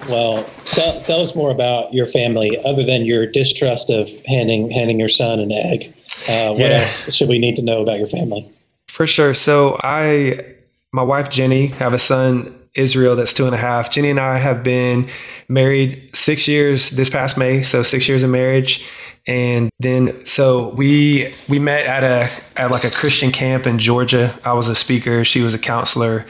Well, 0.07 0.49
tell, 0.65 1.01
tell 1.03 1.21
us 1.21 1.35
more 1.35 1.51
about 1.51 1.93
your 1.93 2.05
family 2.05 2.57
other 2.65 2.83
than 2.83 3.05
your 3.05 3.25
distrust 3.25 3.89
of 3.89 4.09
handing 4.25 4.71
handing 4.71 4.99
your 4.99 5.09
son 5.09 5.39
an 5.39 5.51
egg. 5.51 5.93
Uh, 6.27 6.49
what 6.49 6.59
yeah. 6.59 6.81
else 6.81 7.13
should 7.13 7.29
we 7.29 7.39
need 7.39 7.55
to 7.55 7.61
know 7.61 7.81
about 7.81 7.97
your 7.97 8.07
family? 8.07 8.49
For 8.87 9.07
sure. 9.07 9.33
So 9.33 9.79
I, 9.83 10.55
my 10.91 11.03
wife 11.03 11.29
Jenny, 11.29 11.67
have 11.67 11.93
a 11.93 11.99
son 11.99 12.59
Israel 12.75 13.15
that's 13.15 13.33
two 13.33 13.45
and 13.45 13.53
a 13.53 13.57
half. 13.57 13.91
Jenny 13.91 14.09
and 14.09 14.19
I 14.19 14.39
have 14.39 14.63
been 14.63 15.09
married 15.47 16.09
six 16.13 16.47
years 16.47 16.91
this 16.91 17.09
past 17.09 17.37
May, 17.37 17.61
so 17.61 17.83
six 17.83 18.07
years 18.07 18.23
of 18.23 18.29
marriage. 18.29 18.85
And 19.25 19.69
then 19.79 20.25
so 20.25 20.69
we 20.69 21.33
we 21.47 21.59
met 21.59 21.85
at 21.85 22.03
a 22.03 22.29
at 22.59 22.71
like 22.71 22.83
a 22.83 22.91
Christian 22.91 23.31
camp 23.31 23.65
in 23.65 23.79
Georgia. 23.79 24.37
I 24.43 24.53
was 24.53 24.67
a 24.67 24.75
speaker, 24.75 25.23
she 25.23 25.41
was 25.41 25.53
a 25.53 25.59
counselor. 25.59 26.25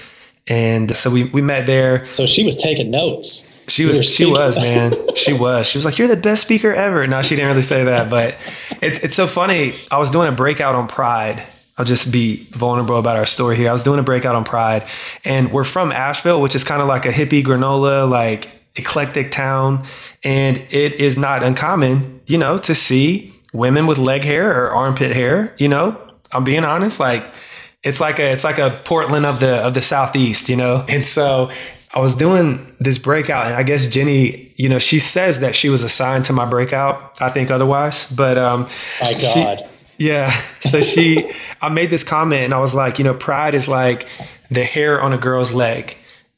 And 0.47 0.95
so 0.95 1.09
we 1.09 1.25
we 1.25 1.41
met 1.41 1.65
there. 1.65 2.09
So 2.11 2.25
she 2.25 2.43
was 2.43 2.61
taking 2.61 2.91
notes. 2.91 3.47
She 3.67 3.85
was 3.85 4.07
she 4.07 4.25
was, 4.25 4.57
man. 4.57 4.93
she 5.15 5.33
was. 5.33 5.67
She 5.67 5.77
was 5.77 5.85
like, 5.85 5.97
You're 5.97 6.07
the 6.07 6.17
best 6.17 6.41
speaker 6.41 6.73
ever. 6.73 7.07
No, 7.07 7.21
she 7.21 7.35
didn't 7.35 7.49
really 7.49 7.61
say 7.61 7.85
that, 7.85 8.09
but 8.09 8.35
it, 8.81 9.03
it's 9.03 9.15
so 9.15 9.27
funny. 9.27 9.73
I 9.89 9.97
was 9.97 10.09
doing 10.09 10.27
a 10.27 10.33
breakout 10.33 10.75
on 10.75 10.87
pride 10.87 11.43
I'll 11.77 11.85
just 11.85 12.11
be 12.11 12.47
vulnerable 12.51 12.99
about 12.99 13.15
our 13.15 13.25
story 13.25 13.55
here. 13.55 13.69
I 13.69 13.71
was 13.71 13.81
doing 13.81 13.99
a 13.99 14.03
breakout 14.03 14.35
on 14.35 14.43
Pride, 14.43 14.87
and 15.25 15.51
we're 15.51 15.63
from 15.63 15.91
Asheville, 15.91 16.39
which 16.41 16.53
is 16.53 16.63
kind 16.63 16.81
of 16.81 16.87
like 16.87 17.05
a 17.05 17.11
hippie 17.11 17.43
granola, 17.43 18.07
like 18.07 18.51
eclectic 18.75 19.31
town. 19.31 19.85
And 20.23 20.57
it 20.69 20.93
is 20.93 21.17
not 21.17 21.41
uncommon, 21.41 22.21
you 22.27 22.37
know, 22.37 22.59
to 22.59 22.75
see 22.75 23.33
women 23.53 23.87
with 23.87 23.97
leg 23.97 24.23
hair 24.23 24.51
or 24.51 24.71
armpit 24.71 25.15
hair. 25.15 25.55
You 25.57 25.67
know, 25.67 25.99
I'm 26.31 26.43
being 26.43 26.63
honest, 26.63 26.99
like 26.99 27.25
it's 27.81 27.99
like 27.99 28.19
a 28.19 28.31
it's 28.31 28.43
like 28.43 28.59
a 28.59 28.79
Portland 28.85 29.25
of 29.25 29.39
the 29.39 29.55
of 29.55 29.73
the 29.73 29.81
southeast, 29.81 30.49
you 30.49 30.55
know. 30.55 30.85
And 30.87 31.03
so 31.03 31.49
I 31.93 31.99
was 31.99 32.15
doing 32.15 32.75
this 32.79 32.97
breakout, 32.97 33.45
and 33.47 33.55
I 33.55 33.63
guess 33.63 33.85
Jenny, 33.87 34.51
you 34.55 34.67
know, 34.67 34.79
she 34.79 34.97
says 34.97 35.39
that 35.41 35.55
she 35.55 35.69
was 35.69 35.83
assigned 35.83 36.25
to 36.25 36.33
my 36.33 36.49
breakout. 36.49 37.21
I 37.21 37.29
think 37.29 37.51
otherwise, 37.51 38.11
but 38.11 38.37
um, 38.37 38.67
my 39.01 39.11
God. 39.13 39.59
She, 39.59 39.65
yeah. 39.97 40.31
So 40.59 40.81
she, 40.81 41.31
I 41.61 41.69
made 41.69 41.89
this 41.89 42.03
comment 42.03 42.43
and 42.43 42.53
I 42.53 42.59
was 42.59 42.73
like, 42.73 42.97
you 42.97 43.03
know, 43.03 43.13
pride 43.13 43.55
is 43.55 43.67
like 43.67 44.07
the 44.49 44.63
hair 44.63 45.01
on 45.01 45.13
a 45.13 45.17
girl's 45.17 45.53
leg. 45.53 45.95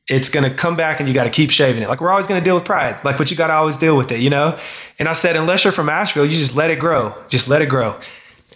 It's 0.08 0.30
to 0.44 0.56
come 0.56 0.76
back 0.76 1.00
and 1.00 1.10
you 1.10 1.16
got 1.16 1.24
to 1.24 1.30
keep 1.30 1.50
shaving 1.50 1.82
it. 1.82 1.90
Like 1.90 2.02
we're 2.02 2.12
always 2.12 2.28
to 2.40 2.46
deal 2.46 2.56
with 2.56 2.66
pride. 2.66 3.04
Like, 3.04 3.18
but 3.18 3.32
you 3.32 3.38
got 3.38 3.48
to 3.48 3.54
always 3.54 3.78
deal 3.78 3.98
with 3.98 4.12
it, 4.12 4.20
you 4.20 4.30
know? 4.30 4.60
And 5.00 5.08
I 5.08 5.14
said, 5.14 5.36
unless 5.36 5.64
you're 5.64 5.74
from 5.74 5.90
Asheville, 5.90 6.26
you 6.26 6.38
just 6.38 6.56
let 6.56 6.70
it 6.70 6.80
grow. 6.80 7.16
Just 7.28 7.48
let 7.48 7.62
it 7.62 7.70
grow. 7.70 8.00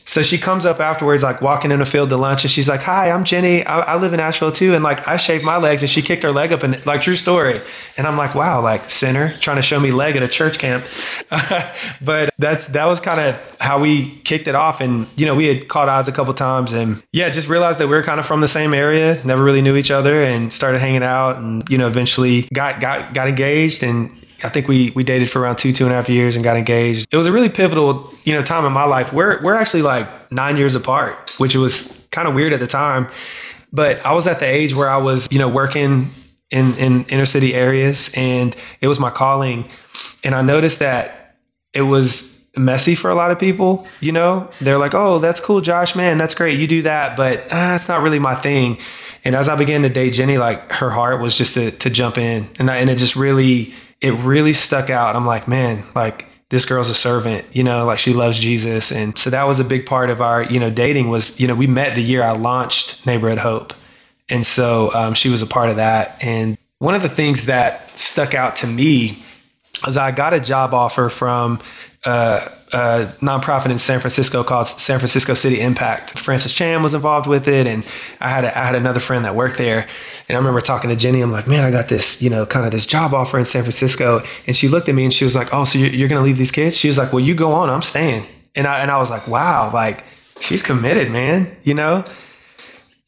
So 0.06 0.22
she 0.24 0.38
comes 0.38 0.66
up 0.66 0.80
afterwards, 0.80 1.22
like 1.22 1.42
walking 1.42 1.72
in 1.72 1.82
a 1.82 1.86
field 1.86 2.10
to 2.10 2.18
lunch, 2.18 2.44
and 2.44 2.52
she's 2.52 2.68
like, 2.68 2.82
"Hi, 2.82 3.12
I'm 3.12 3.24
Jenny. 3.24 3.64
I, 3.64 3.80
I, 3.82 3.96
live 3.98 4.14
in 4.14 4.20
Asheville 4.20 4.52
too, 4.52 4.74
and 4.74 4.84
like 4.84 5.08
I 5.08 5.18
shaved 5.18 5.44
my 5.44 5.58
legs." 5.58 5.84
And 5.84 5.90
she 5.90 6.02
kicked 6.02 6.24
her 6.24 6.32
leg 6.32 6.52
up, 6.52 6.64
and 6.64 6.84
like 6.86 7.02
true 7.02 7.16
story. 7.16 7.62
And 7.98 8.08
I'm 8.08 8.18
like, 8.18 8.36
"Wow, 8.36 8.62
like 8.62 8.90
sinner 8.90 9.38
trying 9.40 9.58
to 9.58 9.62
show 9.62 9.80
me 9.80 9.92
leg 9.92 10.16
at 10.16 10.24
a 10.24 10.28
church 10.28 10.58
camp." 10.58 10.84
but 12.02 12.34
that's 12.38 12.68
that 12.68 12.86
was 12.86 13.00
kind 13.00 13.20
of 13.20 13.58
how 13.60 13.80
we 13.80 14.12
kicked 14.22 14.48
it 14.48 14.56
off, 14.56 14.82
and 14.82 15.08
you 15.16 15.26
know 15.26 15.36
we 15.36 15.48
had 15.48 15.68
caught 15.68 15.90
eyes 15.90 16.08
a 16.08 16.12
couple 16.12 16.34
times, 16.34 16.74
and 16.74 17.04
yeah, 17.12 17.30
just 17.30 17.48
realized 17.48 17.80
that 17.80 17.88
we 17.88 17.96
were 17.96 18.04
kind 18.04 18.20
of 18.20 18.26
from 18.26 18.42
the 18.42 18.48
same 18.48 18.74
area, 18.74 19.22
never 19.26 19.44
really 19.44 19.62
knew 19.62 19.76
each 19.76 19.92
other, 19.92 20.24
and 20.24 20.54
started 20.54 20.80
hanging 20.80 21.04
out, 21.04 21.38
and 21.38 21.68
you 21.70 21.78
know 21.78 21.88
eventually 21.88 22.48
got 22.54 22.82
got 22.82 23.14
got 23.14 23.28
engaged, 23.28 23.84
and 23.84 24.19
I 24.44 24.50
think 24.50 24.68
we 24.68 24.92
we 24.92 25.04
dated 25.04 25.30
for 25.30 25.42
around 25.42 25.58
two 25.58 25.72
two 25.72 25.86
and 25.86 25.94
a 25.94 25.96
half 25.96 26.10
years 26.10 26.36
and 26.36 26.44
got 26.44 26.58
engaged. 26.58 27.08
It 27.12 27.18
was 27.18 27.28
a 27.28 27.32
really 27.32 27.50
pivotal 27.50 28.14
you 28.24 28.34
know 28.34 28.42
time 28.42 28.66
in 28.66 28.72
my 28.72 28.86
life. 28.86 29.14
We're 29.14 29.42
we're 29.44 29.56
actually 29.56 29.82
like 29.82 30.32
nine 30.32 30.58
years 30.58 30.76
apart, 30.76 31.34
which 31.38 31.56
was 31.56 32.08
kind 32.12 32.28
of 32.28 32.34
weird 32.34 32.54
at 32.54 32.60
the 32.60 32.68
time. 32.68 33.08
But 33.72 34.04
I 34.06 34.14
was 34.14 34.28
at 34.28 34.40
the 34.40 34.46
age 34.46 34.74
where 34.74 34.90
I 34.90 34.98
was 34.98 35.28
you 35.32 35.40
know 35.40 35.50
working 35.50 36.12
in 36.52 36.76
in 36.76 37.06
inner 37.06 37.26
city 37.26 37.54
areas, 37.54 38.12
and 38.16 38.56
it 38.82 38.88
was 38.88 39.00
my 39.00 39.10
calling. 39.10 39.70
And 40.24 40.36
I 40.36 40.42
noticed 40.42 40.80
that 40.80 41.36
it 41.74 41.84
was 41.84 42.46
messy 42.58 42.96
for 42.96 43.10
a 43.10 43.16
lot 43.16 43.32
of 43.32 43.40
people. 43.40 43.88
You 44.00 44.12
know, 44.12 44.50
they're 44.62 44.78
like, 44.78 44.94
"Oh, 44.94 45.20
that's 45.20 45.40
cool, 45.40 45.62
Josh, 45.62 45.96
man, 45.96 46.18
that's 46.18 46.34
great. 46.34 46.60
You 46.60 46.68
do 46.68 46.82
that, 46.84 47.16
but 47.16 47.40
uh, 47.52 47.74
it's 47.76 47.88
not 47.88 48.02
really 48.02 48.20
my 48.20 48.36
thing." 48.36 48.78
And 49.24 49.36
as 49.36 49.50
I 49.50 49.56
began 49.56 49.82
to 49.84 49.90
date 49.90 50.12
Jenny, 50.12 50.38
like 50.38 50.72
her 50.72 50.90
heart 50.90 51.22
was 51.22 51.38
just 51.38 51.54
to 51.56 51.72
to 51.72 51.90
jump 51.90 52.18
in, 52.18 52.50
and 52.58 52.72
I, 52.72 52.78
and 52.78 52.90
it 52.90 52.98
just 52.98 53.16
really 53.16 53.74
it 54.02 54.12
really 54.12 54.54
stuck 54.54 54.90
out. 54.90 55.16
I'm 55.16 55.26
like, 55.26 55.48
man, 55.48 55.84
like 55.96 56.26
this 56.50 56.66
girl's 56.66 56.90
a 56.90 56.96
servant, 56.96 57.46
you 57.52 57.64
know, 57.64 57.86
like 57.86 58.00
she 58.00 58.14
loves 58.14 58.40
Jesus. 58.40 58.92
And 58.92 59.18
so 59.18 59.30
that 59.30 59.44
was 59.44 59.60
a 59.60 59.64
big 59.64 59.86
part 59.86 60.10
of 60.10 60.22
our, 60.22 60.44
you 60.44 60.60
know, 60.60 60.70
dating 60.70 61.10
was, 61.10 61.40
you 61.40 61.48
know, 61.48 61.56
we 61.56 61.68
met 61.68 61.96
the 61.96 62.02
year 62.02 62.24
I 62.24 62.32
launched 62.32 63.06
Neighborhood 63.06 63.38
Hope. 63.38 63.74
And 64.30 64.46
so 64.46 64.94
um, 64.94 65.14
she 65.14 65.30
was 65.30 65.42
a 65.42 65.48
part 65.48 65.70
of 65.70 65.76
that. 65.76 66.18
And 66.22 66.58
one 66.80 66.96
of 66.96 67.02
the 67.02 67.10
things 67.10 67.46
that 67.46 67.98
stuck 67.98 68.34
out 68.34 68.56
to 68.58 68.68
me 68.68 69.22
is 69.88 69.98
I 69.98 70.12
got 70.12 70.34
a 70.34 70.40
job 70.40 70.74
offer 70.74 71.10
from 71.10 71.60
uh, 72.06 72.48
a 72.72 73.06
nonprofit 73.20 73.72
in 73.72 73.78
San 73.78 74.00
Francisco 74.00 74.44
called 74.44 74.68
San 74.68 75.00
Francisco 75.00 75.34
City 75.34 75.60
Impact. 75.60 76.18
Francis 76.18 76.54
Chan 76.54 76.82
was 76.82 76.94
involved 76.94 77.28
with 77.28 77.48
it, 77.48 77.68
and 77.68 77.86
I 78.22 78.30
had 78.30 78.46
a, 78.46 78.58
I 78.58 78.66
had 78.66 78.76
another 78.76 79.00
friend 79.00 79.26
that 79.26 79.36
worked 79.36 79.58
there. 79.58 79.88
And 80.28 80.36
I 80.36 80.40
remember 80.40 80.62
talking 80.62 80.90
to 80.90 80.96
Jenny. 80.96 81.22
I'm 81.22 81.32
like, 81.32 81.48
man, 81.48 81.64
I 81.64 81.72
got 81.72 81.90
this, 81.90 82.22
you 82.22 82.30
know, 82.30 82.46
kind 82.46 82.66
of 82.66 82.72
this 82.72 82.86
job 82.86 83.14
offer 83.14 83.40
in 83.40 83.46
San 83.46 83.64
Francisco. 83.64 84.22
And 84.48 84.56
she 84.56 84.68
looked 84.68 84.88
at 84.88 84.96
me 84.96 85.04
and 85.04 85.14
she 85.14 85.24
was 85.24 85.36
like, 85.36 85.54
oh, 85.54 85.66
so 85.66 85.80
you're, 85.80 85.90
you're 85.90 86.08
going 86.08 86.22
to 86.22 86.26
leave 86.26 86.38
these 86.38 86.52
kids? 86.52 86.78
She 86.78 86.88
was 86.88 86.98
like, 86.98 87.12
well, 87.12 87.24
you 87.24 87.36
go 87.36 87.54
on. 87.54 87.70
I'm 87.70 87.82
staying. 87.82 88.26
And 88.56 88.68
I 88.68 88.82
and 88.82 88.92
I 88.92 88.98
was 88.98 89.10
like, 89.10 89.28
wow, 89.28 89.72
like 89.74 90.04
she's 90.40 90.62
committed, 90.62 91.12
man. 91.12 91.56
You 91.64 91.74
know, 91.74 92.06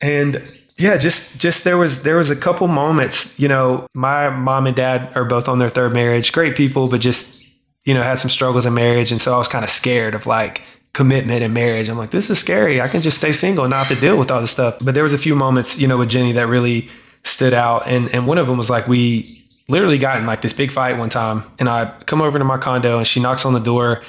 and 0.01 0.41
yeah 0.77 0.97
just 0.97 1.39
just 1.39 1.63
there 1.63 1.77
was 1.77 2.03
there 2.03 2.17
was 2.17 2.31
a 2.31 2.35
couple 2.35 2.67
moments 2.67 3.39
you 3.39 3.47
know 3.47 3.85
my 3.93 4.29
mom 4.29 4.65
and 4.65 4.75
dad 4.75 5.11
are 5.15 5.25
both 5.25 5.47
on 5.47 5.59
their 5.59 5.69
third 5.69 5.93
marriage 5.93 6.31
great 6.31 6.55
people 6.55 6.87
but 6.87 6.99
just 6.99 7.40
you 7.85 7.93
know 7.93 8.03
had 8.03 8.19
some 8.19 8.29
struggles 8.29 8.65
in 8.65 8.73
marriage 8.73 9.11
and 9.11 9.21
so 9.21 9.33
i 9.33 9.37
was 9.37 9.47
kind 9.47 9.63
of 9.63 9.69
scared 9.69 10.15
of 10.15 10.25
like 10.25 10.61
commitment 10.93 11.41
and 11.41 11.53
marriage 11.53 11.89
i'm 11.89 11.97
like 11.97 12.11
this 12.11 12.29
is 12.29 12.37
scary 12.39 12.81
i 12.81 12.87
can 12.87 13.01
just 13.01 13.17
stay 13.17 13.31
single 13.31 13.63
and 13.63 13.71
not 13.71 13.85
have 13.85 13.95
to 13.95 14.01
deal 14.01 14.17
with 14.17 14.29
all 14.29 14.41
this 14.41 14.51
stuff 14.51 14.77
but 14.83 14.93
there 14.93 15.03
was 15.03 15.13
a 15.13 15.17
few 15.17 15.35
moments 15.35 15.79
you 15.79 15.87
know 15.87 15.97
with 15.97 16.09
jenny 16.09 16.31
that 16.31 16.47
really 16.47 16.89
stood 17.23 17.53
out 17.53 17.87
and 17.87 18.13
and 18.13 18.27
one 18.27 18.37
of 18.37 18.47
them 18.47 18.57
was 18.57 18.69
like 18.69 18.87
we 18.87 19.45
literally 19.67 19.97
got 19.97 20.17
in 20.17 20.25
like 20.25 20.41
this 20.41 20.53
big 20.53 20.71
fight 20.71 20.97
one 20.97 21.09
time 21.09 21.43
and 21.59 21.69
i 21.69 21.85
come 22.05 22.21
over 22.21 22.37
to 22.37 22.45
my 22.45 22.57
condo 22.57 22.97
and 22.97 23.07
she 23.07 23.19
knocks 23.21 23.45
on 23.45 23.53
the 23.53 23.59
door 23.59 24.01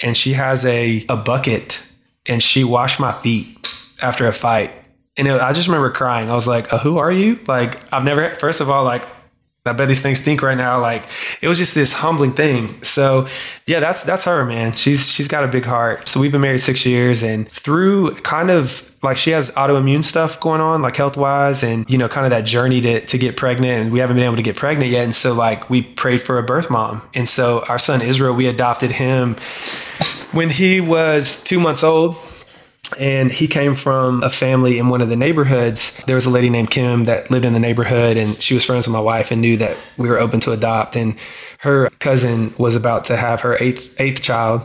and 0.00 0.16
she 0.16 0.32
has 0.32 0.64
a 0.64 1.04
a 1.08 1.16
bucket 1.16 1.84
and 2.26 2.42
she 2.42 2.62
washed 2.62 3.00
my 3.00 3.12
feet 3.22 3.56
after 4.00 4.26
a 4.28 4.32
fight 4.32 4.72
and 5.18 5.26
it, 5.26 5.40
I 5.40 5.52
just 5.52 5.66
remember 5.66 5.90
crying. 5.90 6.30
I 6.30 6.34
was 6.34 6.46
like, 6.46 6.72
uh, 6.72 6.78
"Who 6.78 6.98
are 6.98 7.10
you?" 7.10 7.40
Like 7.46 7.92
I've 7.92 8.04
never. 8.04 8.30
First 8.36 8.60
of 8.60 8.70
all, 8.70 8.84
like 8.84 9.04
I 9.68 9.72
bet 9.72 9.88
these 9.88 10.00
things 10.00 10.20
stink 10.20 10.42
right 10.42 10.56
now. 10.56 10.80
Like 10.80 11.06
it 11.40 11.48
was 11.48 11.58
just 11.58 11.74
this 11.74 11.92
humbling 11.92 12.32
thing. 12.32 12.82
So 12.82 13.28
yeah, 13.66 13.80
that's 13.80 14.04
that's 14.04 14.24
her, 14.24 14.44
man. 14.44 14.72
She's 14.72 15.08
she's 15.08 15.28
got 15.28 15.44
a 15.44 15.48
big 15.48 15.64
heart. 15.64 16.08
So 16.08 16.20
we've 16.20 16.32
been 16.32 16.40
married 16.40 16.60
six 16.60 16.84
years, 16.86 17.22
and 17.22 17.48
through 17.50 18.14
kind 18.22 18.50
of 18.50 18.94
like 19.02 19.16
she 19.16 19.30
has 19.30 19.50
autoimmune 19.52 20.02
stuff 20.02 20.40
going 20.40 20.60
on, 20.60 20.82
like 20.82 20.96
health 20.96 21.16
wise, 21.16 21.62
and 21.62 21.88
you 21.88 21.98
know, 21.98 22.08
kind 22.08 22.26
of 22.26 22.30
that 22.30 22.42
journey 22.42 22.80
to 22.80 23.04
to 23.04 23.18
get 23.18 23.36
pregnant, 23.36 23.82
and 23.84 23.92
we 23.92 24.00
haven't 24.00 24.16
been 24.16 24.24
able 24.24 24.36
to 24.36 24.42
get 24.42 24.56
pregnant 24.56 24.90
yet. 24.90 25.04
And 25.04 25.14
so 25.14 25.34
like 25.34 25.68
we 25.70 25.82
prayed 25.82 26.22
for 26.22 26.38
a 26.38 26.42
birth 26.42 26.70
mom, 26.70 27.02
and 27.14 27.28
so 27.28 27.64
our 27.68 27.78
son 27.78 28.02
Israel, 28.02 28.34
we 28.34 28.46
adopted 28.46 28.92
him 28.92 29.36
when 30.32 30.50
he 30.50 30.80
was 30.80 31.42
two 31.42 31.60
months 31.60 31.82
old 31.82 32.16
and 32.96 33.30
he 33.30 33.46
came 33.46 33.74
from 33.74 34.22
a 34.22 34.30
family 34.30 34.78
in 34.78 34.88
one 34.88 35.02
of 35.02 35.08
the 35.08 35.16
neighborhoods. 35.16 36.02
There 36.06 36.14
was 36.14 36.26
a 36.26 36.30
lady 36.30 36.48
named 36.48 36.70
Kim 36.70 37.04
that 37.04 37.30
lived 37.30 37.44
in 37.44 37.52
the 37.52 37.60
neighborhood, 37.60 38.16
and 38.16 38.40
she 38.40 38.54
was 38.54 38.64
friends 38.64 38.86
with 38.86 38.94
my 38.94 39.00
wife 39.00 39.30
and 39.30 39.40
knew 39.40 39.56
that 39.58 39.76
we 39.96 40.08
were 40.08 40.18
open 40.18 40.40
to 40.40 40.52
adopt. 40.52 40.96
And 40.96 41.16
her 41.58 41.90
cousin 41.98 42.54
was 42.56 42.74
about 42.74 43.04
to 43.04 43.16
have 43.16 43.42
her 43.42 43.56
eighth 43.60 43.94
eighth 44.00 44.22
child, 44.22 44.62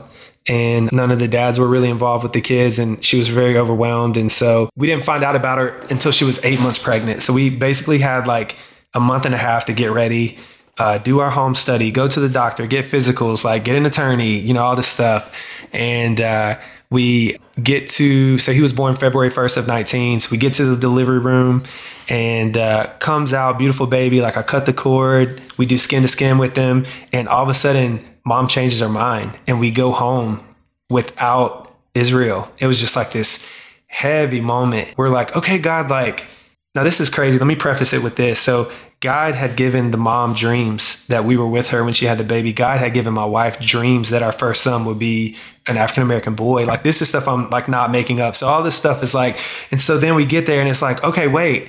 and 0.48 0.92
none 0.92 1.12
of 1.12 1.20
the 1.20 1.28
dads 1.28 1.60
were 1.60 1.68
really 1.68 1.90
involved 1.90 2.24
with 2.24 2.34
the 2.34 2.42
kids, 2.42 2.80
and 2.80 3.04
she 3.04 3.18
was 3.18 3.28
very 3.28 3.58
overwhelmed. 3.58 4.16
And 4.16 4.32
so 4.32 4.70
we 4.76 4.88
didn't 4.88 5.04
find 5.04 5.24
out 5.24 5.36
about 5.36 5.58
her 5.58 5.70
until 5.90 6.12
she 6.12 6.24
was 6.24 6.44
eight 6.46 6.62
months 6.62 6.80
pregnant. 6.80 7.24
So 7.24 7.34
we 7.34 7.50
basically 7.50 8.00
had 8.00 8.28
like 8.28 8.56
a 8.94 9.00
month 9.00 9.26
and 9.26 9.36
a 9.36 9.40
half 9.40 9.66
to 9.66 9.74
get 9.74 9.92
ready. 9.92 10.38
Uh, 10.76 10.98
do 10.98 11.20
our 11.20 11.30
home 11.30 11.54
study, 11.54 11.92
go 11.92 12.08
to 12.08 12.20
the 12.20 12.28
doctor, 12.28 12.66
get 12.66 12.86
physicals, 12.86 13.44
like 13.44 13.64
get 13.64 13.76
an 13.76 13.86
attorney, 13.86 14.40
you 14.40 14.56
know, 14.56 14.64
all 14.64 14.76
this 14.76 14.88
stuff. 14.88 15.32
And 15.72 16.20
uh, 16.20 16.58
we 16.94 17.38
get 17.62 17.88
to 17.88 18.38
so 18.38 18.54
he 18.54 18.62
was 18.62 18.72
born 18.72 18.96
February 18.96 19.32
1st 19.32 19.58
of 19.58 19.68
19 19.68 20.20
so 20.20 20.30
we 20.32 20.38
get 20.38 20.54
to 20.54 20.64
the 20.64 20.78
delivery 20.78 21.18
room 21.18 21.64
and 22.08 22.56
uh, 22.56 22.88
comes 23.00 23.34
out 23.34 23.58
beautiful 23.58 23.88
baby 23.88 24.22
like 24.22 24.38
I 24.38 24.44
cut 24.44 24.68
the 24.68 24.74
cord 24.74 25.42
we 25.58 25.66
do 25.66 25.80
skin 25.80 26.04
to 26.04 26.08
skin 26.08 26.38
with 26.38 26.54
them 26.54 26.86
and 27.12 27.28
all 27.28 27.42
of 27.42 27.50
a 27.50 27.56
sudden 27.56 28.06
mom 28.24 28.48
changes 28.48 28.80
her 28.80 28.90
mind 28.90 29.38
and 29.48 29.60
we 29.60 29.72
go 29.72 29.92
home 29.92 30.48
without 30.90 31.76
Israel. 31.96 32.50
It 32.60 32.68
was 32.68 32.80
just 32.80 32.96
like 32.96 33.12
this 33.12 33.50
heavy 33.88 34.40
moment. 34.40 34.94
We're 34.96 35.10
like 35.10 35.36
okay 35.36 35.58
God 35.58 35.90
like 35.90 36.28
now 36.76 36.84
this 36.84 37.00
is 37.00 37.10
crazy. 37.10 37.40
Let 37.40 37.48
me 37.48 37.56
preface 37.56 37.94
it 37.94 38.04
with 38.04 38.18
this. 38.18 38.40
So 38.40 38.72
God 39.04 39.36
had 39.36 39.58
given 39.58 39.92
the 39.92 39.98
mom 39.98 40.34
dreams 40.34 41.06
that 41.08 41.26
we 41.26 41.36
were 41.36 41.46
with 41.46 41.72
her 41.72 41.84
when 41.84 41.94
she 41.94 42.06
had 42.06 42.18
the 42.18 42.24
baby. 42.24 42.54
God 42.54 42.80
had 42.80 42.94
given 42.94 43.14
my 43.14 43.26
wife 43.26 43.60
dreams 43.60 44.12
that 44.12 44.24
our 44.24 44.32
first 44.32 44.64
son 44.64 44.86
would 44.86 44.98
be 44.98 45.36
an 45.68 45.76
African 45.76 46.04
American 46.04 46.36
boy. 46.36 46.64
Like 46.64 46.84
this 46.84 47.02
is 47.02 47.10
stuff 47.10 47.28
I'm 47.28 47.50
like 47.50 47.68
not 47.68 47.92
making 47.92 48.22
up. 48.22 48.34
So 48.34 48.48
all 48.48 48.64
this 48.64 48.76
stuff 48.76 49.04
is 49.04 49.14
like, 49.14 49.38
and 49.72 49.82
so 49.82 49.98
then 49.98 50.16
we 50.16 50.26
get 50.26 50.46
there 50.46 50.62
and 50.62 50.70
it's 50.70 50.82
like, 50.82 51.04
okay, 51.04 51.28
wait. 51.28 51.68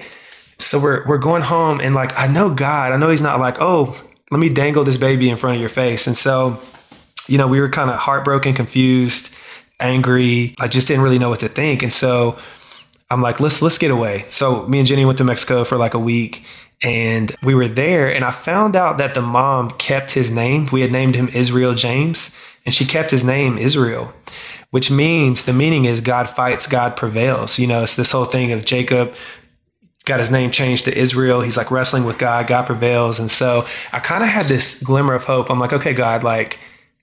So 0.61 0.79
we're 0.79 1.05
we're 1.09 1.18
going 1.18 1.42
home 1.42 1.81
and 1.81 1.92
like 1.92 2.16
I 2.16 2.29
know 2.29 2.55
God. 2.55 2.92
I 2.92 2.99
know 2.99 3.11
He's 3.11 3.20
not 3.20 3.40
like, 3.40 3.57
oh, 3.61 4.01
let 4.31 4.38
me 4.38 4.49
dangle 4.49 4.85
this 4.85 4.97
baby 4.97 5.29
in 5.29 5.37
front 5.37 5.57
of 5.57 5.61
your 5.61 5.68
face. 5.68 6.07
And 6.07 6.16
so, 6.16 6.61
you 7.27 7.37
know, 7.37 7.49
we 7.49 7.59
were 7.59 7.68
kind 7.68 7.90
of 7.90 7.97
heartbroken, 7.97 8.55
confused, 8.55 9.35
angry. 9.81 10.55
I 10.61 10.68
just 10.68 10.87
didn't 10.87 11.03
really 11.03 11.18
know 11.18 11.31
what 11.31 11.40
to 11.40 11.49
think. 11.49 11.83
And 11.83 11.92
so 11.92 12.38
I'm 13.11 13.20
like, 13.20 13.40
let's 13.40 13.61
let's 13.61 13.79
get 13.79 13.90
away. 13.90 14.25
So 14.31 14.68
me 14.68 14.79
and 14.79 14.87
Jenny 14.87 15.05
went 15.05 15.18
to 15.18 15.25
Mexico 15.25 15.64
for 15.64 15.77
like 15.77 15.94
a 15.94 15.99
week 15.99 16.44
and 16.83 17.35
we 17.43 17.55
were 17.55 17.69
there 17.69 18.13
and 18.13 18.25
I 18.25 18.31
found 18.31 18.77
out 18.77 18.99
that 18.99 19.15
the 19.15 19.23
mom 19.23 19.71
kept 19.73 20.13
his 20.13 20.31
name. 20.31 20.69
We 20.73 20.81
had 20.81 20.93
named 20.93 21.15
him 21.15 21.29
Israel 21.29 21.75
James 21.75 22.39
and 22.67 22.75
she 22.75 22.85
kept 22.85 23.11
his 23.11 23.25
name 23.25 23.59
Israel, 23.59 24.13
which 24.71 24.91
means 24.91 25.45
the 25.45 25.53
meaning 25.53 25.85
is 25.85 26.01
God 26.01 26.29
fights, 26.29 26.67
God 26.67 26.97
prevails. 26.97 27.59
You 27.59 27.67
know, 27.67 27.83
it's 27.83 27.97
this 27.97 28.13
whole 28.13 28.25
thing 28.25 28.53
of 28.53 28.65
Jacob 28.65 29.15
got 30.05 30.21
his 30.21 30.31
name 30.31 30.51
changed 30.51 30.85
to 30.85 30.97
Israel. 30.97 31.41
He's 31.41 31.57
like 31.57 31.71
wrestling 31.71 32.05
with 32.05 32.19
God, 32.19 32.47
God 32.47 32.67
prevails. 32.67 33.19
And 33.19 33.31
so 33.31 33.67
I 33.93 34.01
kind 34.01 34.23
of 34.23 34.29
had 34.29 34.47
this 34.47 34.83
glimmer 34.83 35.15
of 35.15 35.25
hope. 35.25 35.51
I'm 35.51 35.59
like, 35.59 35.73
okay, 35.73 35.95
God, 35.95 36.23
like, 36.23 36.59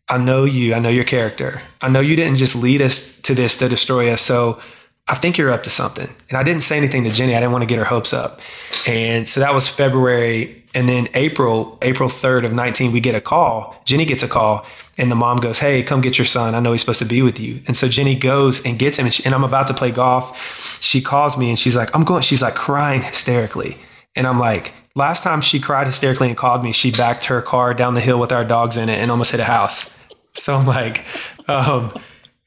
I 0.08 0.18
know 0.18 0.44
you, 0.44 0.74
I 0.74 0.80
know 0.80 0.90
your 0.90 1.04
character. 1.04 1.62
I 1.82 1.90
know 1.90 2.02
you 2.02 2.16
didn't 2.16 2.38
just 2.38 2.56
lead 2.56 2.82
us 2.82 3.20
to 3.22 3.34
this 3.34 3.58
to 3.58 3.70
destroy 3.70 4.12
us. 4.12 4.22
So 4.22 4.62
I 5.08 5.16
think 5.16 5.38
you're 5.38 5.52
up 5.52 5.64
to 5.64 5.70
something. 5.70 6.08
And 6.30 6.38
I 6.38 6.44
didn't 6.44 6.64
say 6.64 6.78
anything 6.78 7.04
to 7.04 7.10
Jenny. 7.10 7.36
I 7.36 7.40
didn't 7.40 7.52
want 7.52 7.64
to 7.64 7.66
get 7.66 7.80
her 7.80 7.86
hopes 7.86 8.14
up. 8.14 8.40
And 8.88 9.28
so 9.28 9.40
that 9.40 9.54
was 9.54 9.68
February. 9.68 10.64
And 10.74 10.88
then 10.88 11.10
April, 11.16 11.78
April 11.82 12.08
3rd 12.08 12.46
of 12.46 12.54
19, 12.54 12.94
we 12.94 13.02
get 13.02 13.14
a 13.14 13.20
call. 13.20 13.76
Jenny 13.84 14.06
gets 14.06 14.24
a 14.24 14.28
call 14.28 14.66
and 14.98 15.12
the 15.12 15.16
mom 15.16 15.38
goes, 15.38 15.60
Hey, 15.60 15.84
come 15.84 16.00
get 16.00 16.18
your 16.18 16.26
son. 16.26 16.56
I 16.56 16.62
know 16.62 16.72
he's 16.72 16.82
supposed 16.82 17.00
to 17.00 17.06
be 17.06 17.22
with 17.22 17.40
you. 17.40 17.62
And 17.68 17.76
so 17.76 17.90
Jenny 17.90 18.16
goes 18.16 18.66
and 18.66 18.80
gets 18.80 18.98
him. 19.00 19.06
And, 19.06 19.14
she, 19.14 19.26
and 19.26 19.36
I'm 19.36 19.44
about 19.44 19.68
to 19.68 19.74
play 19.74 19.92
golf. 19.92 20.80
She 20.82 21.02
calls 21.02 21.38
me 21.38 21.50
and 21.50 21.60
she's 21.60 21.76
like, 21.76 21.94
I'm 21.94 22.06
going, 22.06 22.22
she's 22.22 22.42
like 22.42 22.56
crying 22.56 23.02
hysterically. 23.02 23.78
And 24.16 24.26
I'm 24.26 24.40
like, 24.40 24.74
last 24.96 25.24
time 25.24 25.42
she 25.42 25.60
cried 25.60 25.88
hysterically 25.88 26.30
and 26.30 26.38
called 26.38 26.64
me, 26.64 26.72
she 26.72 26.92
backed 26.92 27.26
her 27.26 27.42
car 27.42 27.74
down 27.74 27.96
the 27.96 28.02
hill 28.02 28.20
with 28.20 28.32
our 28.32 28.46
dogs 28.46 28.78
in 28.78 28.88
it 28.88 29.00
and 29.00 29.12
almost 29.12 29.32
hit 29.32 29.40
a 29.40 29.46
house. 29.46 29.98
So 30.34 30.56
I'm 30.56 30.66
like, 30.66 31.06
um, 31.50 31.94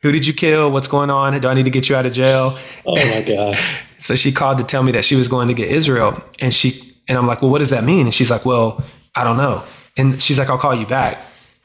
who 0.04 0.12
did 0.12 0.26
you 0.26 0.34
kill? 0.34 0.70
What's 0.70 0.86
going 0.86 1.08
on? 1.08 1.40
Do 1.40 1.48
I 1.48 1.54
need 1.54 1.64
to 1.64 1.70
get 1.70 1.88
you 1.88 1.96
out 1.96 2.04
of 2.04 2.12
jail? 2.12 2.58
Oh 2.84 2.94
my 2.94 3.22
gosh. 3.22 3.80
so 3.98 4.14
she 4.14 4.32
called 4.32 4.58
to 4.58 4.64
tell 4.64 4.82
me 4.82 4.92
that 4.92 5.02
she 5.02 5.16
was 5.16 5.28
going 5.28 5.48
to 5.48 5.54
get 5.54 5.70
Israel. 5.70 6.22
And 6.40 6.52
she 6.52 6.94
and 7.08 7.16
I'm 7.16 7.26
like, 7.26 7.40
well, 7.40 7.50
what 7.50 7.60
does 7.60 7.70
that 7.70 7.84
mean? 7.84 8.04
And 8.04 8.14
she's 8.14 8.30
like, 8.30 8.44
well, 8.44 8.84
I 9.14 9.24
don't 9.24 9.38
know. 9.38 9.64
And 9.96 10.20
she's 10.20 10.38
like, 10.38 10.50
I'll 10.50 10.58
call 10.58 10.74
you 10.74 10.84
back. 10.84 11.16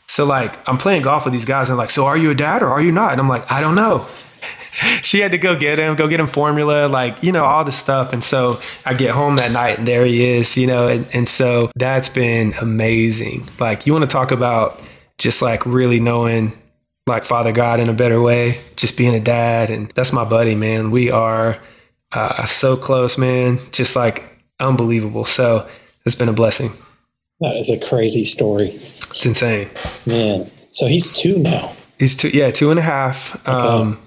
So 0.07 0.23
like 0.23 0.57
I'm 0.69 0.77
playing 0.77 1.01
golf 1.01 1.25
with 1.25 1.33
these 1.33 1.43
guys 1.43 1.67
and 1.67 1.77
like, 1.77 1.89
so 1.89 2.05
are 2.05 2.15
you 2.15 2.31
a 2.31 2.33
dad 2.33 2.63
or 2.63 2.69
are 2.69 2.81
you 2.81 2.93
not? 2.93 3.11
And 3.11 3.19
I'm 3.19 3.27
like, 3.27 3.51
I 3.51 3.59
don't 3.59 3.75
know. 3.75 4.07
she 5.03 5.19
had 5.19 5.33
to 5.33 5.37
go 5.37 5.59
get 5.59 5.77
him, 5.77 5.97
go 5.97 6.07
get 6.07 6.21
him 6.21 6.27
formula, 6.27 6.87
like, 6.87 7.21
you 7.21 7.33
know, 7.33 7.43
all 7.43 7.65
this 7.65 7.77
stuff. 7.77 8.13
And 8.13 8.23
so 8.23 8.61
I 8.85 8.93
get 8.93 9.11
home 9.11 9.35
that 9.35 9.51
night 9.51 9.79
and 9.79 9.85
there 9.85 10.05
he 10.05 10.25
is, 10.25 10.57
you 10.57 10.65
know, 10.65 10.87
and, 10.87 11.05
and 11.13 11.27
so 11.27 11.71
that's 11.75 12.07
been 12.07 12.53
amazing. 12.61 13.49
Like 13.59 13.85
you 13.85 13.91
want 13.91 14.09
to 14.09 14.13
talk 14.13 14.31
about 14.31 14.81
just 15.17 15.41
like 15.41 15.65
really 15.65 15.99
knowing 15.99 16.57
like 17.09 17.25
Father 17.25 17.51
God 17.51 17.79
in 17.79 17.89
a 17.89 17.93
better 17.93 18.21
way, 18.21 18.61
just 18.77 18.97
being 18.97 19.13
a 19.13 19.19
dad. 19.19 19.69
And 19.69 19.91
that's 19.91 20.13
my 20.13 20.23
buddy, 20.27 20.55
man. 20.55 20.91
We 20.91 21.11
are 21.11 21.59
uh, 22.11 22.45
so 22.45 22.77
close, 22.77 23.17
man. 23.17 23.59
Just 23.71 23.95
like 23.95 24.23
unbelievable. 24.59 25.25
So 25.25 25.67
it's 26.05 26.15
been 26.15 26.29
a 26.29 26.33
blessing. 26.33 26.71
That 27.41 27.55
is 27.55 27.69
a 27.69 27.79
crazy 27.79 28.25
story. 28.25 28.69
It's 29.09 29.25
insane. 29.25 29.69
Man. 30.05 30.49
So 30.71 30.87
he's 30.87 31.11
two 31.11 31.37
now. 31.39 31.73
He's 31.97 32.15
two, 32.15 32.29
yeah, 32.29 32.51
two 32.51 32.69
and 32.69 32.79
a 32.79 32.83
half. 32.83 33.35
Okay. 33.47 33.51
Um, 33.51 33.99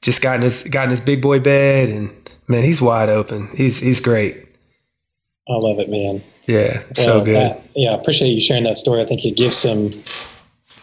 just 0.00 0.22
got 0.22 0.36
in 0.36 0.42
his 0.42 0.62
got 0.64 0.84
in 0.84 0.90
his 0.90 1.00
big 1.00 1.22
boy 1.22 1.40
bed, 1.40 1.88
and 1.88 2.10
man, 2.46 2.62
he's 2.62 2.80
wide 2.80 3.08
open. 3.08 3.48
He's 3.54 3.80
he's 3.80 4.00
great. 4.00 4.36
I 5.48 5.54
love 5.54 5.78
it, 5.78 5.90
man. 5.90 6.22
Yeah, 6.46 6.82
well, 6.82 6.94
so 6.94 7.24
good. 7.24 7.36
That, 7.36 7.62
yeah, 7.74 7.90
I 7.90 7.94
appreciate 7.94 8.28
you 8.28 8.40
sharing 8.40 8.64
that 8.64 8.76
story. 8.76 9.00
I 9.00 9.04
think 9.04 9.24
it 9.24 9.36
gives 9.36 9.56
some 9.56 9.90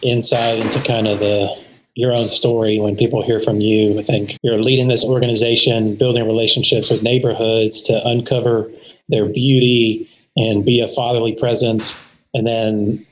insight 0.02 0.58
into 0.58 0.82
kind 0.82 1.06
of 1.06 1.18
the 1.18 1.62
your 1.94 2.12
own 2.12 2.28
story 2.28 2.80
when 2.80 2.96
people 2.96 3.22
hear 3.22 3.38
from 3.38 3.60
you. 3.60 3.98
I 3.98 4.02
think 4.02 4.36
you're 4.42 4.58
leading 4.58 4.88
this 4.88 5.04
organization, 5.04 5.94
building 5.96 6.24
relationships 6.26 6.90
with 6.90 7.02
neighborhoods 7.02 7.82
to 7.82 8.00
uncover 8.06 8.70
their 9.08 9.26
beauty 9.26 10.08
and 10.36 10.64
be 10.64 10.80
a 10.80 10.88
fatherly 10.88 11.34
presence. 11.34 12.02
And 12.34 12.46
then 12.46 13.06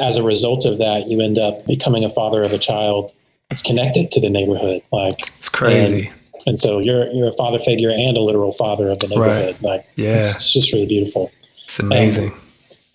as 0.00 0.16
a 0.16 0.22
result 0.22 0.64
of 0.64 0.78
that, 0.78 1.08
you 1.08 1.20
end 1.20 1.38
up 1.38 1.66
becoming 1.66 2.04
a 2.04 2.10
father 2.10 2.42
of 2.42 2.52
a 2.52 2.58
child 2.58 3.12
that's 3.50 3.62
connected 3.62 4.10
to 4.12 4.20
the 4.20 4.30
neighborhood. 4.30 4.82
Like 4.92 5.18
it's 5.38 5.48
crazy. 5.48 6.06
And, 6.06 6.14
and 6.46 6.58
so 6.58 6.78
you're 6.78 7.08
you're 7.10 7.28
a 7.28 7.32
father 7.32 7.58
figure 7.58 7.90
and 7.90 8.16
a 8.16 8.20
literal 8.20 8.52
father 8.52 8.90
of 8.90 9.00
the 9.00 9.08
neighborhood. 9.08 9.56
Right. 9.56 9.62
Like 9.62 9.86
yeah, 9.96 10.14
it's, 10.14 10.36
it's, 10.36 10.52
just 10.52 10.72
really 10.72 10.86
beautiful. 10.86 11.32
It's 11.64 11.80
amazing. 11.80 12.30
Um, 12.30 12.40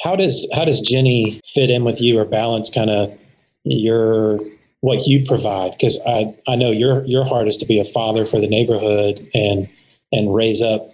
how 0.03 0.15
does 0.17 0.45
how 0.53 0.65
does 0.65 0.81
Jenny 0.81 1.39
fit 1.45 1.69
in 1.69 1.85
with 1.85 2.01
you 2.01 2.19
or 2.19 2.25
balance 2.25 2.69
kind 2.69 2.89
of 2.89 3.17
your 3.63 4.39
what 4.81 5.07
you 5.07 5.23
provide? 5.25 5.71
Because 5.71 5.97
I 6.05 6.35
I 6.47 6.57
know 6.57 6.71
your 6.71 7.05
your 7.05 7.25
heart 7.25 7.47
is 7.47 7.57
to 7.57 7.65
be 7.65 7.79
a 7.79 7.85
father 7.85 8.25
for 8.25 8.41
the 8.41 8.47
neighborhood 8.47 9.25
and 9.33 9.69
and 10.11 10.35
raise 10.35 10.61
up 10.61 10.89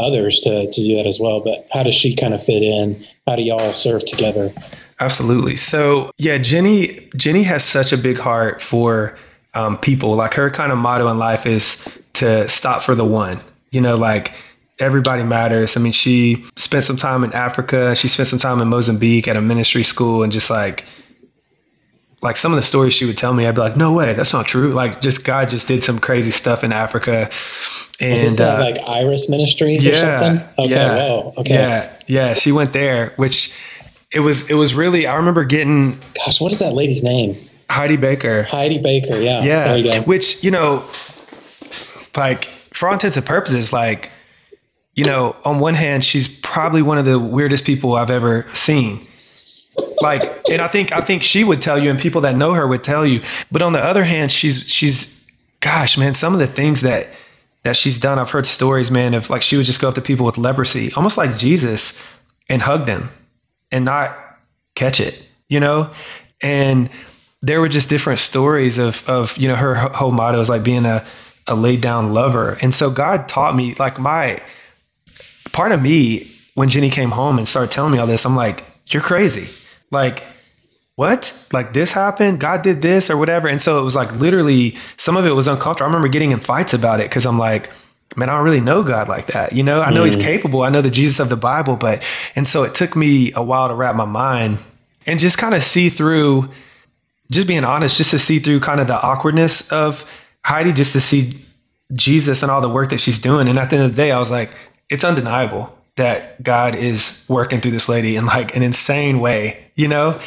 others 0.00 0.40
to, 0.40 0.70
to 0.70 0.80
do 0.80 0.96
that 0.96 1.06
as 1.06 1.18
well. 1.20 1.40
But 1.40 1.66
how 1.72 1.82
does 1.82 1.94
she 1.94 2.14
kind 2.14 2.34
of 2.34 2.42
fit 2.42 2.62
in? 2.62 3.04
How 3.26 3.34
do 3.36 3.42
y'all 3.42 3.72
serve 3.72 4.04
together? 4.04 4.52
Absolutely. 5.00 5.56
So 5.56 6.10
yeah, 6.18 6.38
Jenny 6.38 7.08
Jenny 7.14 7.44
has 7.44 7.64
such 7.64 7.92
a 7.92 7.96
big 7.96 8.18
heart 8.18 8.60
for 8.60 9.16
um, 9.54 9.78
people. 9.78 10.16
Like 10.16 10.34
her 10.34 10.50
kind 10.50 10.72
of 10.72 10.78
motto 10.78 11.08
in 11.08 11.18
life 11.18 11.46
is 11.46 11.84
to 12.14 12.48
stop 12.48 12.82
for 12.82 12.96
the 12.96 13.04
one. 13.04 13.38
You 13.70 13.80
know, 13.82 13.96
like 13.96 14.32
everybody 14.78 15.22
matters. 15.22 15.76
I 15.76 15.80
mean, 15.80 15.92
she 15.92 16.44
spent 16.56 16.84
some 16.84 16.96
time 16.96 17.24
in 17.24 17.32
Africa. 17.32 17.94
She 17.94 18.08
spent 18.08 18.28
some 18.28 18.38
time 18.38 18.60
in 18.60 18.68
Mozambique 18.68 19.28
at 19.28 19.36
a 19.36 19.40
ministry 19.40 19.82
school, 19.82 20.22
and 20.22 20.32
just 20.32 20.50
like 20.50 20.84
like 22.20 22.36
some 22.36 22.52
of 22.52 22.56
the 22.56 22.62
stories 22.62 22.94
she 22.94 23.04
would 23.04 23.16
tell 23.16 23.32
me, 23.32 23.46
I'd 23.46 23.54
be 23.54 23.60
like, 23.60 23.76
no 23.76 23.92
way, 23.92 24.12
that's 24.12 24.32
not 24.32 24.46
true. 24.46 24.72
Like 24.72 25.00
just 25.00 25.24
God 25.24 25.48
just 25.48 25.68
did 25.68 25.84
some 25.84 25.98
crazy 25.98 26.30
stuff 26.30 26.64
in 26.64 26.72
Africa. 26.72 27.30
And 28.00 28.10
Was 28.10 28.22
this 28.22 28.40
uh, 28.40 28.58
like 28.60 28.78
Iris 28.88 29.28
Ministries 29.28 29.86
yeah, 29.86 29.92
or 29.92 29.96
something? 29.96 30.48
Okay, 30.58 30.70
yeah, 30.70 30.94
whoa. 30.94 31.34
Okay. 31.38 31.54
Yeah, 31.54 31.92
yeah. 32.06 32.34
She 32.34 32.52
went 32.52 32.72
there, 32.72 33.12
which 33.16 33.56
it 34.12 34.20
was 34.20 34.48
it 34.50 34.54
was 34.54 34.74
really 34.74 35.06
I 35.06 35.14
remember 35.16 35.44
getting 35.44 35.98
gosh, 36.24 36.40
what 36.40 36.52
is 36.52 36.58
that 36.60 36.72
lady's 36.72 37.04
name? 37.04 37.48
Heidi 37.70 37.96
Baker. 37.96 38.44
Heidi 38.44 38.78
Baker, 38.78 39.16
yeah. 39.16 39.42
Yeah. 39.42 39.74
You 39.74 40.02
which, 40.02 40.42
you 40.42 40.50
know, 40.50 40.84
like 42.16 42.44
for 42.72 42.88
all 42.88 42.94
intents 42.94 43.16
and 43.16 43.26
purposes, 43.26 43.72
like, 43.72 44.10
you 44.98 45.04
know, 45.04 45.36
on 45.44 45.60
one 45.60 45.74
hand, 45.74 46.04
she's 46.04 46.26
probably 46.40 46.82
one 46.82 46.98
of 46.98 47.04
the 47.04 47.18
weirdest 47.18 47.64
people 47.64 47.94
I've 47.94 48.10
ever 48.10 48.48
seen. 48.52 49.00
Like 50.00 50.48
and 50.50 50.60
i 50.60 50.66
think 50.66 50.90
i 50.90 51.00
think 51.00 51.22
she 51.22 51.44
would 51.44 51.62
tell 51.62 51.78
you 51.78 51.88
and 51.88 52.00
people 52.00 52.20
that 52.22 52.34
know 52.34 52.52
her 52.52 52.66
would 52.66 52.82
tell 52.82 53.06
you. 53.06 53.22
But 53.52 53.62
on 53.62 53.72
the 53.72 53.84
other 53.84 54.02
hand 54.02 54.32
she's 54.32 54.68
she's 54.68 55.24
gosh 55.60 55.96
man 55.96 56.14
some 56.14 56.32
of 56.34 56.40
the 56.40 56.48
things 56.48 56.80
that 56.80 57.08
that 57.62 57.76
she's 57.76 57.98
done 57.98 58.18
i've 58.18 58.30
heard 58.30 58.46
stories 58.46 58.90
man 58.90 59.14
of 59.14 59.30
like 59.30 59.42
she 59.42 59.56
would 59.56 59.66
just 59.66 59.80
go 59.80 59.88
up 59.88 59.94
to 59.94 60.00
people 60.00 60.26
with 60.26 60.36
leprosy 60.38 60.92
almost 60.94 61.16
like 61.16 61.36
jesus 61.36 62.04
and 62.48 62.62
hug 62.62 62.86
them 62.86 63.10
and 63.70 63.84
not 63.84 64.16
catch 64.74 65.00
it 65.00 65.28
you 65.48 65.60
know? 65.60 65.90
And 66.40 66.90
there 67.42 67.60
were 67.60 67.68
just 67.68 67.88
different 67.88 68.18
stories 68.18 68.78
of 68.78 69.08
of 69.08 69.36
you 69.36 69.48
know 69.48 69.56
her 69.56 69.74
whole 69.74 70.12
motto 70.12 70.38
is 70.40 70.48
like 70.48 70.62
being 70.62 70.84
a 70.84 71.04
a 71.46 71.54
laid 71.54 71.80
down 71.80 72.12
lover. 72.12 72.58
And 72.60 72.74
so 72.74 72.90
god 72.90 73.28
taught 73.28 73.56
me 73.56 73.74
like 73.74 73.98
my 73.98 74.42
part 75.58 75.72
of 75.72 75.82
me 75.82 76.30
when 76.54 76.68
jenny 76.68 76.90
came 76.90 77.12
home 77.20 77.38
and 77.38 77.46
started 77.48 77.70
telling 77.70 77.92
me 77.92 77.98
all 77.98 78.06
this 78.06 78.24
i'm 78.24 78.36
like 78.36 78.64
you're 78.92 79.02
crazy 79.02 79.46
like, 79.90 80.22
what? 80.96 81.46
Like 81.52 81.72
this 81.72 81.92
happened? 81.92 82.40
God 82.40 82.62
did 82.62 82.82
this 82.82 83.10
or 83.10 83.16
whatever. 83.16 83.48
And 83.48 83.60
so 83.60 83.80
it 83.80 83.84
was 83.84 83.94
like 83.94 84.12
literally 84.16 84.76
some 84.96 85.16
of 85.16 85.26
it 85.26 85.30
was 85.30 85.48
uncomfortable. 85.48 85.84
I 85.84 85.88
remember 85.88 86.08
getting 86.08 86.32
in 86.32 86.40
fights 86.40 86.74
about 86.74 87.00
it 87.00 87.04
because 87.04 87.24
I'm 87.24 87.38
like, 87.38 87.70
man, 88.16 88.28
I 88.28 88.34
don't 88.34 88.44
really 88.44 88.60
know 88.60 88.82
God 88.82 89.08
like 89.08 89.28
that. 89.28 89.52
You 89.52 89.62
know, 89.62 89.80
I 89.80 89.90
know 89.90 90.02
mm. 90.02 90.06
he's 90.06 90.16
capable. 90.16 90.62
I 90.62 90.70
know 90.70 90.82
the 90.82 90.90
Jesus 90.90 91.20
of 91.20 91.28
the 91.28 91.36
Bible, 91.36 91.76
but, 91.76 92.02
and 92.34 92.48
so 92.48 92.64
it 92.64 92.74
took 92.74 92.96
me 92.96 93.32
a 93.32 93.42
while 93.42 93.68
to 93.68 93.74
wrap 93.74 93.94
my 93.94 94.06
mind 94.06 94.58
and 95.06 95.20
just 95.20 95.38
kind 95.38 95.54
of 95.54 95.62
see 95.62 95.88
through, 95.88 96.50
just 97.30 97.46
being 97.46 97.64
honest, 97.64 97.96
just 97.96 98.10
to 98.10 98.18
see 98.18 98.38
through 98.38 98.60
kind 98.60 98.80
of 98.80 98.86
the 98.86 99.00
awkwardness 99.00 99.70
of 99.70 100.04
Heidi, 100.44 100.72
just 100.72 100.92
to 100.94 101.00
see 101.00 101.44
Jesus 101.92 102.42
and 102.42 102.50
all 102.50 102.60
the 102.60 102.68
work 102.68 102.90
that 102.90 103.00
she's 103.00 103.18
doing. 103.18 103.48
And 103.48 103.58
at 103.58 103.70
the 103.70 103.76
end 103.76 103.84
of 103.84 103.92
the 103.92 103.96
day, 103.96 104.10
I 104.10 104.18
was 104.18 104.30
like, 104.30 104.50
it's 104.88 105.04
undeniable 105.04 105.74
that 105.96 106.42
God 106.42 106.74
is 106.74 107.24
working 107.28 107.60
through 107.60 107.72
this 107.72 107.88
lady 107.88 108.16
in 108.16 108.24
like 108.24 108.56
an 108.56 108.62
insane 108.62 109.20
way, 109.20 109.70
you 109.74 109.88
know? 109.88 110.18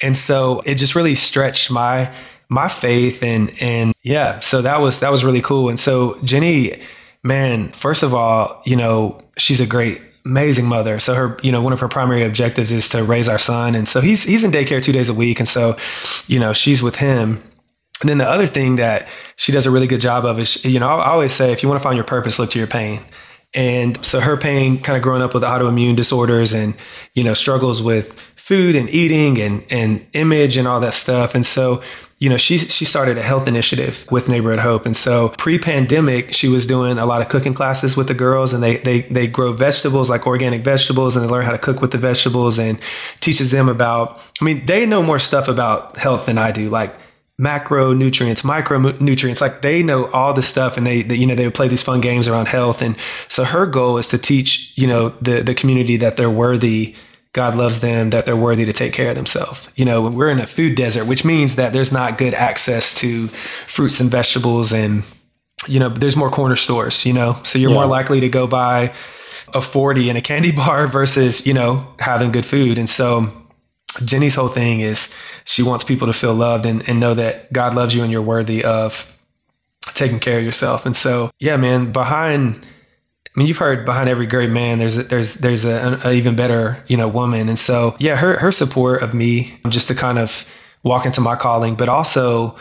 And 0.00 0.16
so 0.16 0.62
it 0.64 0.76
just 0.76 0.94
really 0.94 1.14
stretched 1.14 1.70
my 1.70 2.12
my 2.48 2.68
faith 2.68 3.24
and 3.24 3.52
and 3.60 3.92
yeah, 4.02 4.38
so 4.38 4.62
that 4.62 4.80
was 4.80 5.00
that 5.00 5.10
was 5.10 5.24
really 5.24 5.42
cool. 5.42 5.68
And 5.68 5.78
so 5.78 6.18
Jenny, 6.22 6.80
man, 7.22 7.72
first 7.72 8.02
of 8.02 8.14
all, 8.14 8.62
you 8.64 8.76
know, 8.76 9.20
she's 9.36 9.60
a 9.60 9.66
great 9.66 10.00
amazing 10.24 10.66
mother. 10.66 10.98
So 11.00 11.14
her, 11.14 11.38
you 11.42 11.52
know, 11.52 11.60
one 11.60 11.72
of 11.72 11.80
her 11.80 11.88
primary 11.88 12.22
objectives 12.22 12.72
is 12.72 12.88
to 12.90 13.02
raise 13.02 13.28
our 13.28 13.38
son. 13.38 13.74
And 13.74 13.88
so 13.88 14.00
he's 14.00 14.24
he's 14.24 14.44
in 14.44 14.52
daycare 14.52 14.82
2 14.82 14.92
days 14.92 15.08
a 15.08 15.14
week 15.14 15.40
and 15.40 15.48
so, 15.48 15.76
you 16.26 16.38
know, 16.38 16.52
she's 16.52 16.82
with 16.82 16.96
him. 16.96 17.42
And 18.00 18.10
then 18.10 18.18
the 18.18 18.28
other 18.28 18.46
thing 18.46 18.76
that 18.76 19.08
she 19.36 19.52
does 19.52 19.66
a 19.66 19.70
really 19.70 19.86
good 19.86 20.02
job 20.02 20.24
of 20.24 20.38
is, 20.38 20.64
you 20.64 20.78
know, 20.78 20.86
I 20.86 21.08
always 21.08 21.32
say 21.32 21.50
if 21.52 21.62
you 21.62 21.68
want 21.68 21.80
to 21.80 21.82
find 21.82 21.96
your 21.96 22.04
purpose, 22.04 22.38
look 22.38 22.50
to 22.50 22.58
your 22.58 22.68
pain. 22.68 23.00
And 23.56 24.04
so 24.04 24.20
her 24.20 24.36
pain 24.36 24.78
kind 24.80 24.96
of 24.98 25.02
growing 25.02 25.22
up 25.22 25.32
with 25.32 25.42
autoimmune 25.42 25.96
disorders 25.96 26.52
and, 26.52 26.76
you 27.14 27.24
know, 27.24 27.34
struggles 27.34 27.82
with 27.82 28.12
food 28.36 28.76
and 28.76 28.88
eating 28.90 29.40
and, 29.40 29.64
and 29.70 30.06
image 30.12 30.58
and 30.58 30.68
all 30.68 30.78
that 30.80 30.94
stuff. 30.94 31.34
And 31.34 31.44
so, 31.44 31.82
you 32.18 32.28
know, 32.28 32.36
she, 32.36 32.58
she 32.58 32.84
started 32.84 33.18
a 33.18 33.22
health 33.22 33.48
initiative 33.48 34.06
with 34.10 34.28
Neighborhood 34.28 34.58
Hope. 34.58 34.86
And 34.86 34.94
so 34.94 35.30
pre-pandemic, 35.38 36.32
she 36.32 36.48
was 36.48 36.66
doing 36.66 36.98
a 36.98 37.06
lot 37.06 37.22
of 37.22 37.28
cooking 37.28 37.54
classes 37.54 37.96
with 37.96 38.08
the 38.08 38.14
girls 38.14 38.52
and 38.52 38.62
they, 38.62 38.76
they, 38.76 39.02
they 39.02 39.26
grow 39.26 39.52
vegetables, 39.54 40.08
like 40.08 40.26
organic 40.26 40.62
vegetables, 40.62 41.16
and 41.16 41.24
they 41.24 41.30
learn 41.30 41.44
how 41.44 41.50
to 41.50 41.58
cook 41.58 41.80
with 41.80 41.90
the 41.90 41.98
vegetables 41.98 42.58
and 42.58 42.78
teaches 43.20 43.50
them 43.50 43.68
about, 43.68 44.20
I 44.40 44.44
mean, 44.44 44.66
they 44.66 44.86
know 44.86 45.02
more 45.02 45.18
stuff 45.18 45.48
about 45.48 45.96
health 45.96 46.26
than 46.26 46.36
I 46.38 46.52
do. 46.52 46.68
Like 46.68 46.94
macronutrients, 47.40 48.42
micronutrients. 48.42 49.40
Like 49.40 49.62
they 49.62 49.82
know 49.82 50.10
all 50.10 50.32
the 50.32 50.42
stuff, 50.42 50.76
and 50.76 50.86
they, 50.86 51.02
they, 51.02 51.16
you 51.16 51.26
know 51.26 51.34
they 51.34 51.44
would 51.44 51.54
play 51.54 51.68
these 51.68 51.82
fun 51.82 52.00
games 52.00 52.28
around 52.28 52.48
health. 52.48 52.82
And 52.82 52.96
so 53.28 53.44
her 53.44 53.66
goal 53.66 53.98
is 53.98 54.08
to 54.08 54.18
teach 54.18 54.72
you 54.76 54.86
know 54.86 55.10
the 55.20 55.42
the 55.42 55.54
community 55.54 55.96
that 55.96 56.16
they're 56.16 56.30
worthy. 56.30 56.94
God 57.32 57.54
loves 57.54 57.80
them, 57.80 58.10
that 58.10 58.24
they're 58.24 58.34
worthy 58.34 58.64
to 58.64 58.72
take 58.72 58.94
care 58.94 59.10
of 59.10 59.14
themselves. 59.14 59.68
You 59.76 59.84
know, 59.84 60.08
we're 60.08 60.30
in 60.30 60.38
a 60.38 60.46
food 60.46 60.74
desert, 60.74 61.04
which 61.04 61.22
means 61.22 61.56
that 61.56 61.74
there's 61.74 61.92
not 61.92 62.16
good 62.16 62.32
access 62.32 62.94
to 63.00 63.28
fruits 63.66 64.00
and 64.00 64.10
vegetables, 64.10 64.72
and 64.72 65.02
you 65.68 65.78
know, 65.78 65.90
there's 65.90 66.16
more 66.16 66.30
corner 66.30 66.56
stores. 66.56 67.04
You 67.04 67.12
know, 67.12 67.38
so 67.42 67.58
you're 67.58 67.70
yeah. 67.70 67.76
more 67.76 67.86
likely 67.86 68.20
to 68.20 68.30
go 68.30 68.46
buy 68.46 68.94
a 69.52 69.60
40 69.60 70.10
in 70.10 70.16
a 70.16 70.22
candy 70.22 70.50
bar 70.56 70.86
versus 70.86 71.46
you 71.46 71.52
know 71.52 71.86
having 71.98 72.32
good 72.32 72.46
food. 72.46 72.78
And 72.78 72.88
so 72.88 73.30
Jenny's 74.04 74.34
whole 74.34 74.48
thing 74.48 74.80
is 74.80 75.14
she 75.44 75.62
wants 75.62 75.84
people 75.84 76.06
to 76.06 76.12
feel 76.12 76.34
loved 76.34 76.66
and, 76.66 76.86
and 76.88 77.00
know 77.00 77.14
that 77.14 77.52
God 77.52 77.74
loves 77.74 77.94
you 77.94 78.02
and 78.02 78.12
you're 78.12 78.22
worthy 78.22 78.64
of 78.64 79.12
taking 79.94 80.20
care 80.20 80.38
of 80.38 80.44
yourself. 80.44 80.86
And 80.86 80.94
so, 80.94 81.30
yeah, 81.38 81.56
man, 81.56 81.92
behind, 81.92 82.64
I 82.64 83.38
mean, 83.38 83.48
you've 83.48 83.58
heard 83.58 83.84
behind 83.84 84.08
every 84.08 84.26
great 84.26 84.50
man, 84.50 84.78
there's 84.78 84.98
a, 84.98 85.02
there's 85.04 85.34
there's 85.34 85.64
a, 85.64 86.00
a, 86.04 86.12
even 86.12 86.36
better, 86.36 86.82
you 86.88 86.96
know, 86.96 87.08
woman. 87.08 87.48
And 87.48 87.58
so, 87.58 87.96
yeah, 87.98 88.16
her 88.16 88.38
her 88.38 88.52
support 88.52 89.02
of 89.02 89.14
me 89.14 89.58
just 89.68 89.88
to 89.88 89.94
kind 89.94 90.18
of 90.18 90.46
walk 90.82 91.06
into 91.06 91.20
my 91.20 91.36
calling, 91.36 91.74
but 91.74 91.88
also 91.88 92.56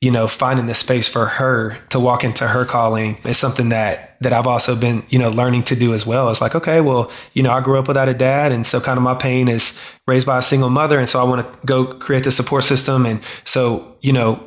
you 0.00 0.10
know, 0.10 0.26
finding 0.26 0.66
the 0.66 0.74
space 0.74 1.06
for 1.06 1.26
her 1.26 1.78
to 1.90 2.00
walk 2.00 2.24
into 2.24 2.48
her 2.48 2.64
calling 2.64 3.18
is 3.24 3.36
something 3.36 3.68
that 3.68 4.16
that 4.22 4.32
I've 4.32 4.46
also 4.46 4.78
been, 4.78 5.02
you 5.08 5.18
know, 5.18 5.30
learning 5.30 5.62
to 5.64 5.76
do 5.76 5.94
as 5.94 6.06
well. 6.06 6.30
It's 6.30 6.42
like, 6.42 6.54
okay, 6.54 6.80
well, 6.82 7.10
you 7.32 7.42
know, 7.42 7.50
I 7.50 7.60
grew 7.60 7.78
up 7.78 7.88
without 7.88 8.08
a 8.08 8.14
dad, 8.14 8.52
and 8.52 8.64
so 8.64 8.80
kind 8.80 8.96
of 8.96 9.02
my 9.02 9.14
pain 9.14 9.48
is 9.48 9.82
raised 10.06 10.26
by 10.26 10.38
a 10.38 10.42
single 10.42 10.70
mother, 10.70 10.98
and 10.98 11.08
so 11.08 11.20
I 11.20 11.24
want 11.24 11.46
to 11.46 11.66
go 11.66 11.86
create 11.86 12.24
the 12.24 12.30
support 12.30 12.64
system, 12.64 13.04
and 13.04 13.20
so 13.44 13.96
you 14.00 14.12
know, 14.12 14.42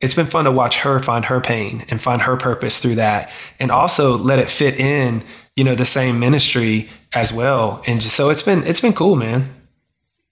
it's 0.00 0.14
been 0.14 0.26
fun 0.26 0.44
to 0.44 0.52
watch 0.52 0.78
her 0.78 1.00
find 1.00 1.24
her 1.24 1.40
pain 1.40 1.84
and 1.88 2.00
find 2.00 2.22
her 2.22 2.36
purpose 2.36 2.78
through 2.78 2.96
that, 2.96 3.30
and 3.58 3.72
also 3.72 4.16
let 4.16 4.38
it 4.38 4.48
fit 4.48 4.78
in, 4.78 5.24
you 5.56 5.64
know, 5.64 5.74
the 5.74 5.84
same 5.84 6.20
ministry 6.20 6.88
as 7.12 7.32
well, 7.32 7.82
and 7.88 8.00
just 8.00 8.14
so 8.14 8.30
it's 8.30 8.42
been 8.42 8.64
it's 8.64 8.80
been 8.80 8.92
cool, 8.92 9.16
man. 9.16 9.52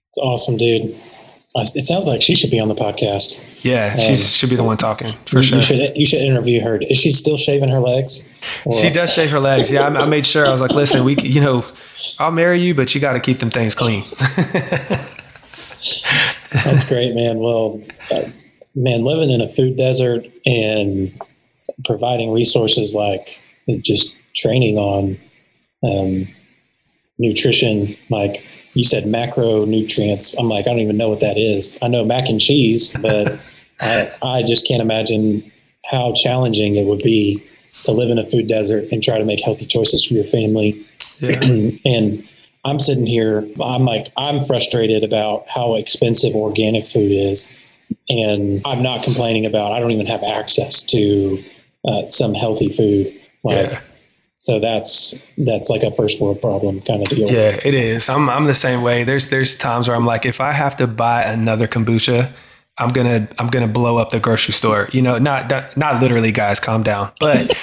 It's 0.07 0.17
awesome, 0.17 0.55
dude. 0.55 0.95
It 1.53 1.83
sounds 1.83 2.07
like 2.07 2.21
she 2.21 2.33
should 2.33 2.49
be 2.49 2.61
on 2.61 2.69
the 2.69 2.75
podcast. 2.75 3.41
Yeah, 3.61 3.93
she 3.97 4.11
um, 4.11 4.15
should 4.15 4.49
be 4.49 4.55
the 4.55 4.63
one 4.63 4.77
talking 4.77 5.11
for 5.25 5.37
you, 5.37 5.43
sure. 5.43 5.57
You 5.57 5.61
should 5.61 5.97
you 5.97 6.05
should 6.05 6.21
interview 6.21 6.61
her. 6.61 6.77
Is 6.77 6.97
she 6.97 7.11
still 7.11 7.35
shaving 7.35 7.69
her 7.69 7.81
legs? 7.81 8.25
Or? 8.63 8.77
She 8.77 8.89
does 8.89 9.13
shave 9.13 9.31
her 9.31 9.39
legs. 9.39 9.69
Yeah, 9.69 9.81
I, 9.81 10.03
I, 10.03 10.05
made 10.05 10.25
sure. 10.25 10.45
I 10.45 10.51
was 10.51 10.61
like, 10.61 10.71
listen, 10.71 11.03
we, 11.03 11.15
you 11.15 11.41
know, 11.41 11.65
I'll 12.19 12.31
marry 12.31 12.61
you, 12.61 12.73
but 12.73 12.95
you 12.95 13.01
got 13.01 13.13
to 13.13 13.19
keep 13.19 13.39
them 13.39 13.49
things 13.49 13.75
clean. 13.75 14.01
That's 16.63 16.87
great, 16.87 17.13
man. 17.15 17.39
Well, 17.39 17.81
uh, 18.11 18.29
man, 18.73 19.03
living 19.03 19.29
in 19.29 19.41
a 19.41 19.47
food 19.47 19.75
desert 19.77 20.25
and 20.45 21.21
providing 21.83 22.31
resources 22.31 22.95
like 22.95 23.41
just 23.81 24.15
training 24.35 24.77
on 24.77 25.19
um, 25.83 26.27
nutrition, 27.17 27.97
like 28.09 28.45
you 28.73 28.83
said 28.83 29.05
macronutrients. 29.05 30.35
I'm 30.39 30.49
like, 30.49 30.65
I 30.65 30.69
don't 30.69 30.79
even 30.79 30.97
know 30.97 31.09
what 31.09 31.19
that 31.19 31.37
is. 31.37 31.77
I 31.81 31.87
know 31.87 32.05
mac 32.05 32.29
and 32.29 32.39
cheese, 32.39 32.93
but 33.01 33.39
I, 33.81 34.11
I 34.23 34.43
just 34.43 34.67
can't 34.67 34.81
imagine 34.81 35.51
how 35.89 36.13
challenging 36.13 36.75
it 36.75 36.85
would 36.85 37.01
be 37.01 37.43
to 37.83 37.91
live 37.91 38.09
in 38.09 38.17
a 38.17 38.25
food 38.25 38.47
desert 38.47 38.85
and 38.91 39.03
try 39.03 39.17
to 39.17 39.25
make 39.25 39.43
healthy 39.43 39.65
choices 39.65 40.05
for 40.05 40.13
your 40.13 40.23
family. 40.23 40.85
Yeah. 41.19 41.39
and 41.85 42.27
I'm 42.63 42.79
sitting 42.79 43.07
here, 43.07 43.47
I'm 43.61 43.85
like, 43.85 44.07
I'm 44.17 44.39
frustrated 44.39 45.03
about 45.03 45.45
how 45.49 45.75
expensive 45.75 46.35
organic 46.35 46.85
food 46.85 47.11
is. 47.11 47.51
And 48.09 48.61
I'm 48.65 48.83
not 48.83 49.03
complaining 49.03 49.45
about, 49.45 49.73
I 49.73 49.79
don't 49.79 49.91
even 49.91 50.05
have 50.05 50.23
access 50.23 50.83
to 50.83 51.43
uh, 51.85 52.07
some 52.07 52.33
healthy 52.33 52.69
food. 52.69 53.19
Like, 53.43 53.71
yeah. 53.71 53.81
So 54.41 54.59
that's, 54.59 55.17
that's 55.37 55.69
like 55.69 55.83
a 55.83 55.91
first 55.91 56.19
world 56.19 56.41
problem 56.41 56.81
kind 56.81 57.01
of 57.01 57.07
deal. 57.07 57.31
Yeah, 57.31 57.59
it 57.63 57.73
is. 57.73 58.09
I'm, 58.09 58.29
I'm 58.29 58.45
the 58.45 58.53
same 58.53 58.81
way. 58.81 59.03
There's, 59.03 59.29
there's 59.29 59.55
times 59.55 59.87
where 59.87 59.95
I'm 59.95 60.05
like, 60.05 60.25
if 60.25 60.41
I 60.41 60.51
have 60.51 60.75
to 60.77 60.87
buy 60.87 61.23
another 61.23 61.67
kombucha, 61.67 62.33
I'm 62.79 62.89
gonna 62.93 63.27
I'm 63.37 63.47
gonna 63.47 63.67
blow 63.67 63.97
up 63.97 64.09
the 64.09 64.19
grocery 64.19 64.53
store. 64.53 64.89
You 64.93 65.01
know, 65.01 65.17
not 65.17 65.49
not, 65.51 65.75
not 65.77 66.01
literally, 66.01 66.31
guys. 66.31 66.59
Calm 66.59 66.83
down. 66.83 67.11
But 67.19 67.55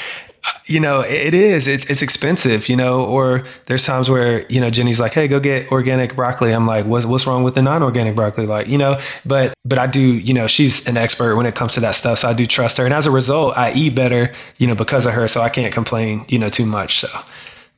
you 0.66 0.80
know, 0.80 1.00
it 1.00 1.34
is. 1.34 1.66
It's, 1.66 1.84
it's 1.86 2.02
expensive. 2.02 2.68
You 2.68 2.76
know, 2.76 3.04
or 3.04 3.44
there's 3.66 3.84
times 3.84 4.10
where 4.10 4.46
you 4.50 4.60
know 4.60 4.70
Jenny's 4.70 5.00
like, 5.00 5.12
"Hey, 5.12 5.28
go 5.28 5.40
get 5.40 5.70
organic 5.72 6.14
broccoli." 6.14 6.52
I'm 6.52 6.66
like, 6.66 6.86
"What's 6.86 7.06
what's 7.06 7.26
wrong 7.26 7.42
with 7.42 7.54
the 7.54 7.62
non-organic 7.62 8.14
broccoli?" 8.14 8.46
Like, 8.46 8.66
you 8.68 8.78
know, 8.78 9.00
but 9.24 9.54
but 9.64 9.78
I 9.78 9.86
do. 9.86 10.00
You 10.00 10.34
know, 10.34 10.46
she's 10.46 10.86
an 10.86 10.96
expert 10.96 11.36
when 11.36 11.46
it 11.46 11.54
comes 11.54 11.74
to 11.74 11.80
that 11.80 11.92
stuff, 11.92 12.18
so 12.18 12.28
I 12.28 12.32
do 12.32 12.46
trust 12.46 12.76
her, 12.78 12.84
and 12.84 12.94
as 12.94 13.06
a 13.06 13.10
result, 13.10 13.56
I 13.56 13.72
eat 13.72 13.94
better. 13.94 14.32
You 14.58 14.66
know, 14.66 14.74
because 14.74 15.06
of 15.06 15.14
her, 15.14 15.28
so 15.28 15.40
I 15.40 15.48
can't 15.48 15.72
complain. 15.72 16.24
You 16.28 16.38
know, 16.38 16.48
too 16.48 16.66
much. 16.66 16.98
So, 16.98 17.08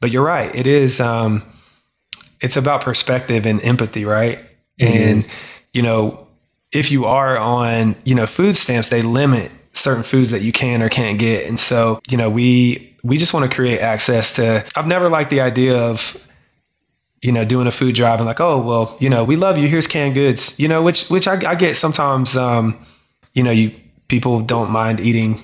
but 0.00 0.10
you're 0.10 0.24
right. 0.24 0.54
It 0.54 0.66
is. 0.66 1.00
Um, 1.00 1.42
it's 2.40 2.56
about 2.56 2.80
perspective 2.80 3.46
and 3.46 3.62
empathy, 3.62 4.04
right? 4.04 4.38
Mm-hmm. 4.80 4.92
And 4.92 5.26
you 5.72 5.82
know 5.82 6.26
if 6.72 6.90
you 6.90 7.04
are 7.04 7.36
on, 7.36 7.96
you 8.04 8.14
know, 8.14 8.26
food 8.26 8.54
stamps, 8.54 8.88
they 8.88 9.02
limit 9.02 9.50
certain 9.80 10.02
foods 10.02 10.30
that 10.30 10.42
you 10.42 10.52
can 10.52 10.82
or 10.82 10.88
can't 10.88 11.18
get. 11.18 11.46
And 11.46 11.58
so, 11.58 12.00
you 12.08 12.16
know, 12.16 12.30
we 12.30 12.96
we 13.02 13.16
just 13.16 13.32
want 13.32 13.48
to 13.48 13.54
create 13.54 13.80
access 13.80 14.34
to 14.34 14.64
I've 14.76 14.86
never 14.86 15.08
liked 15.08 15.30
the 15.30 15.40
idea 15.40 15.76
of 15.76 16.16
you 17.22 17.32
know, 17.32 17.44
doing 17.44 17.66
a 17.66 17.70
food 17.70 17.94
drive 17.94 18.18
and 18.18 18.26
like, 18.26 18.40
oh, 18.40 18.60
well, 18.60 18.96
you 18.98 19.10
know, 19.10 19.24
we 19.24 19.36
love 19.36 19.58
you. 19.58 19.68
Here's 19.68 19.86
canned 19.86 20.14
goods, 20.14 20.58
you 20.58 20.68
know, 20.68 20.82
which, 20.82 21.08
which 21.08 21.28
I, 21.28 21.50
I 21.50 21.54
get 21.54 21.76
sometimes, 21.76 22.36
um, 22.36 22.86
you 23.34 23.42
know, 23.42 23.50
you 23.50 23.78
people 24.08 24.40
don't 24.40 24.70
mind 24.70 25.00
eating 25.00 25.40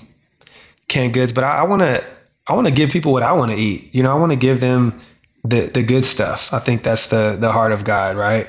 canned 0.88 1.14
goods, 1.14 1.33
but 1.33 1.44
I, 1.44 1.62
want 1.64 1.83
to, 1.83 2.05
I 2.46 2.55
want 2.55 2.66
to 2.66 2.72
give 2.72 2.90
people 2.90 3.12
what 3.12 3.22
I 3.22 3.33
want 3.33 3.53
to 3.53 3.59
eat. 3.59 3.94
You 3.94 4.03
know, 4.03 4.11
I 4.11 4.18
want 4.18 4.33
to 4.33 4.37
give 4.37 4.61
them 4.61 5.01
the, 5.44 5.66
the 5.66 5.83
good 5.83 6.05
stuff. 6.05 6.53
I 6.53 6.59
think 6.59 6.83
that's 6.83 7.09
the, 7.09 7.37
the 7.38 7.53
heart 7.53 7.72
of 7.72 7.85
God. 7.85 8.16
Right. 8.16 8.49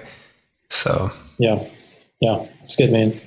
So, 0.69 1.11
yeah. 1.37 1.67
Yeah, 2.21 2.47
it's 2.61 2.75
good, 2.75 2.91
man. 2.91 3.21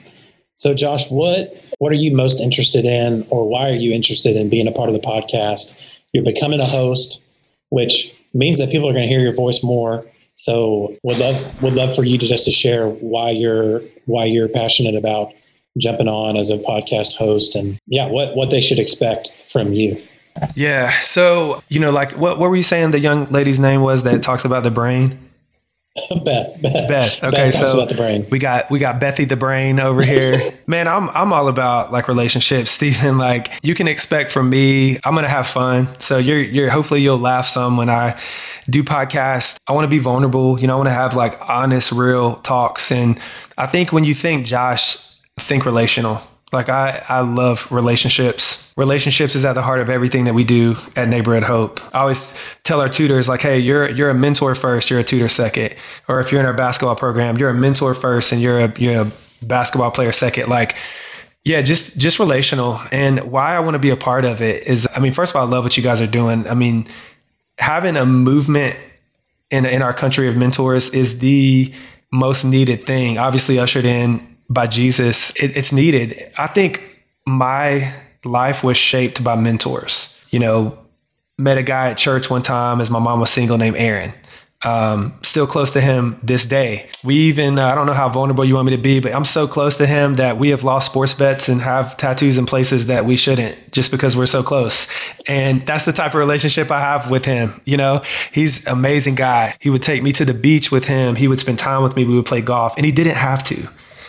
So, 0.61 0.75
Josh, 0.75 1.11
what 1.11 1.57
what 1.79 1.91
are 1.91 1.97
you 1.97 2.15
most 2.15 2.39
interested 2.39 2.85
in, 2.85 3.27
or 3.31 3.49
why 3.49 3.71
are 3.71 3.75
you 3.75 3.93
interested 3.93 4.37
in 4.37 4.51
being 4.51 4.69
a 4.69 4.73
part 4.73 4.91
of 4.91 4.95
the 4.95 5.01
podcast? 5.01 5.75
You're 6.13 6.23
becoming 6.23 6.61
a 6.61 6.67
host, 6.67 7.23
which 7.71 8.15
means 8.35 8.59
that 8.59 8.69
people 8.69 8.87
are 8.87 8.93
going 8.93 9.05
to 9.05 9.09
hear 9.09 9.21
your 9.21 9.35
voice 9.35 9.63
more. 9.63 10.05
So, 10.35 10.95
would 11.03 11.19
love 11.19 11.63
would 11.63 11.77
love 11.77 11.95
for 11.97 12.05
you 12.05 12.19
to 12.19 12.27
just 12.27 12.45
to 12.45 12.51
share 12.51 12.91
why 12.91 13.31
you're 13.31 13.81
why 14.05 14.27
you're 14.27 14.49
passionate 14.49 14.97
about 14.97 15.33
jumping 15.79 16.09
on 16.09 16.37
as 16.37 16.51
a 16.51 16.59
podcast 16.59 17.17
host, 17.17 17.57
and 17.57 17.79
yeah, 17.87 18.11
what 18.11 18.37
what 18.37 18.51
they 18.51 18.61
should 18.61 18.79
expect 18.79 19.33
from 19.49 19.73
you. 19.73 19.99
Yeah. 20.55 20.91
So, 21.01 21.63
you 21.71 21.81
know, 21.81 21.91
like 21.91 22.13
what 22.19 22.39
what 22.39 22.51
were 22.51 22.57
you 22.57 22.63
saying? 22.63 22.91
The 22.91 23.01
young 23.01 23.25
lady's 23.33 23.59
name 23.59 23.81
was 23.81 24.03
that 24.03 24.23
talks 24.23 24.45
about 24.45 24.65
the 24.65 24.71
brain. 24.71 25.30
Beth, 26.25 26.63
Beth. 26.63 26.89
Beth. 26.89 27.25
Okay, 27.25 27.51
Beth 27.51 27.69
so 27.69 27.77
about 27.77 27.89
the 27.89 27.97
brain. 27.97 28.27
we 28.31 28.39
got 28.39 28.71
we 28.71 28.79
got 28.79 29.01
Bethy 29.01 29.29
the 29.29 29.37
brain 29.37 29.81
over 29.81 30.03
here. 30.03 30.57
Man, 30.67 30.87
I'm 30.87 31.09
I'm 31.11 31.33
all 31.33 31.49
about 31.49 31.91
like 31.91 32.07
relationships, 32.07 32.71
Stephen. 32.81 33.19
Like 33.19 33.51
you 33.63 33.75
can 33.75 33.89
expect 33.89 34.31
from 34.31 34.49
me, 34.51 34.99
I'm 35.05 35.15
gonna 35.15 35.29
have 35.29 35.49
fun. 35.49 35.89
So 35.99 36.19
you're 36.19 36.41
you're 36.41 36.71
hopefully 36.71 37.01
you'll 37.03 37.19
laugh 37.19 37.47
some 37.47 37.77
when 37.77 37.91
I 37.91 38.21
do 38.69 38.85
podcasts. 38.85 39.57
I 39.67 39.73
want 39.73 39.85
to 39.85 39.89
be 39.89 39.99
vulnerable. 39.99 40.61
You 40.61 40.69
know, 40.69 40.75
I 40.75 40.77
want 40.77 40.89
to 40.89 40.93
have 40.95 41.15
like 41.17 41.39
honest, 41.41 41.91
real 41.91 42.37
talks. 42.37 42.93
And 42.93 43.19
I 43.59 43.67
think 43.67 43.93
when 43.93 44.05
you 44.05 44.15
think 44.15 44.47
Josh, 44.47 44.97
think 45.39 45.67
relational. 45.67 46.23
Like 46.53 46.69
I, 46.69 47.05
I 47.09 47.21
love 47.21 47.71
relationships. 47.71 48.70
Relationships 48.81 49.35
is 49.35 49.45
at 49.45 49.53
the 49.53 49.61
heart 49.61 49.81
of 49.81 49.91
everything 49.91 50.25
that 50.25 50.33
we 50.33 50.43
do 50.43 50.75
at 50.97 51.07
Neighborhood 51.07 51.43
Hope. 51.43 51.83
I 51.95 51.99
always 51.99 52.35
tell 52.65 52.81
our 52.81 52.89
tutors 52.89 53.29
like, 53.29 53.43
hey, 53.43 53.59
you're 53.59 53.91
you're 53.91 54.09
a 54.09 54.15
mentor 54.15 54.55
first, 54.55 54.89
you're 54.89 54.99
a 54.99 55.05
tutor 55.05 55.29
second. 55.29 55.75
Or 56.09 56.19
if 56.19 56.33
you're 56.33 56.41
in 56.41 56.47
our 56.47 56.55
basketball 56.55 56.97
program, 56.97 57.37
you're 57.37 57.51
a 57.51 57.55
mentor 57.55 57.93
first 57.93 58.33
and 58.33 58.41
you're 58.41 58.59
a 58.59 58.81
you're 58.81 59.03
a 59.03 59.13
basketball 59.43 59.91
player 59.91 60.13
second. 60.13 60.49
Like, 60.49 60.77
yeah, 61.45 61.61
just 61.61 61.99
just 61.99 62.19
relational. 62.19 62.81
And 62.91 63.31
why 63.31 63.55
I 63.55 63.61
want 63.61 63.75
to 63.75 63.79
be 63.79 63.91
a 63.91 63.99
part 63.99 64.25
of 64.25 64.41
it 64.41 64.67
is, 64.67 64.89
I 64.97 64.99
mean, 64.99 65.13
first 65.13 65.33
of 65.33 65.37
all, 65.37 65.47
I 65.47 65.51
love 65.51 65.63
what 65.63 65.77
you 65.77 65.83
guys 65.83 66.01
are 66.01 66.07
doing. 66.07 66.49
I 66.49 66.55
mean, 66.55 66.87
having 67.59 67.99
a 67.99 68.07
movement 68.07 68.79
in 69.51 69.67
in 69.67 69.83
our 69.83 69.93
country 69.93 70.27
of 70.27 70.39
mentors 70.39 70.89
is 70.95 71.19
the 71.19 71.71
most 72.11 72.45
needed 72.45 72.87
thing. 72.87 73.19
Obviously, 73.19 73.59
ushered 73.59 73.85
in 73.85 74.39
by 74.49 74.67
Jesus, 74.67 75.37
it, 75.37 75.55
it's 75.55 75.71
needed. 75.71 76.33
I 76.39 76.47
think 76.47 77.03
my 77.27 77.93
life 78.25 78.63
was 78.63 78.77
shaped 78.77 79.23
by 79.23 79.37
mentors. 79.37 80.25
You 80.31 80.39
know, 80.39 80.79
met 81.39 81.59
a 81.59 81.63
guy 81.63 81.91
at 81.91 81.99
church 81.99 82.31
one 82.31 82.43
time 82.43 82.81
as 82.81 82.91
my 82.91 82.99
mom 82.99 83.21
was 83.21 83.31
single 83.31 83.59
named 83.59 83.77
Aaron. 83.77 84.13
Um, 84.63 85.19
still 85.23 85.47
close 85.47 85.71
to 85.71 85.81
him 85.81 86.21
this 86.23 86.45
day. 86.45 86.91
We 87.03 87.15
even, 87.15 87.59
uh, 87.59 87.69
I 87.69 87.75
don't 87.75 87.87
know 87.87 87.95
how 87.95 88.11
vulnerable 88.11 88.45
you 88.45 88.57
want 88.57 88.67
me 88.67 88.77
to 88.77 88.83
be, 88.83 89.01
but 89.01 89.15
I'm 89.15 89.25
so 89.25 89.49
close 89.49 89.79
to 89.79 89.87
him 89.87 90.15
that 90.15 90.37
we 90.39 90.51
have 90.51 90.63
lost 90.63 90.91
sports 90.91 91.15
bets 91.15 91.49
and 91.49 91.63
have 91.63 91.97
tattoos 91.97 92.37
in 92.37 92.45
places 92.45 92.87
that 92.89 93.07
we 93.07 93.17
shouldn't 93.17 93.73
just 93.73 93.91
because 93.91 94.15
we're 94.15 94.27
so 94.27 94.43
close. 94.43 94.87
And 95.27 95.65
that's 95.67 95.87
the 95.87 95.95
type 95.95 96.13
of 96.13 96.17
relationship 96.17 96.71
I 96.71 96.81
have 96.81 97.11
with 97.11 97.25
him. 97.25 97.59
You 97.65 97.79
know, 97.79 98.03
he's 98.33 98.67
amazing 98.67 99.15
guy. 99.15 99.57
He 99.61 99.71
would 99.71 99.83
take 99.83 100.03
me 100.03 100.13
to 100.13 100.27
the 100.27 100.35
beach 100.35 100.71
with 100.71 100.85
him. 100.85 101.17
He 101.17 101.27
would 101.27 101.41
spend 101.41 101.59
time 101.59 101.83
with 101.83 101.97
me. 101.97 102.05
We 102.05 102.15
would 102.17 102.27
play 102.27 102.43
golf 102.43 102.75
and 102.77 102.85
he 102.85 102.93
didn't 102.93 103.17
have 103.17 103.43
to. 103.45 103.67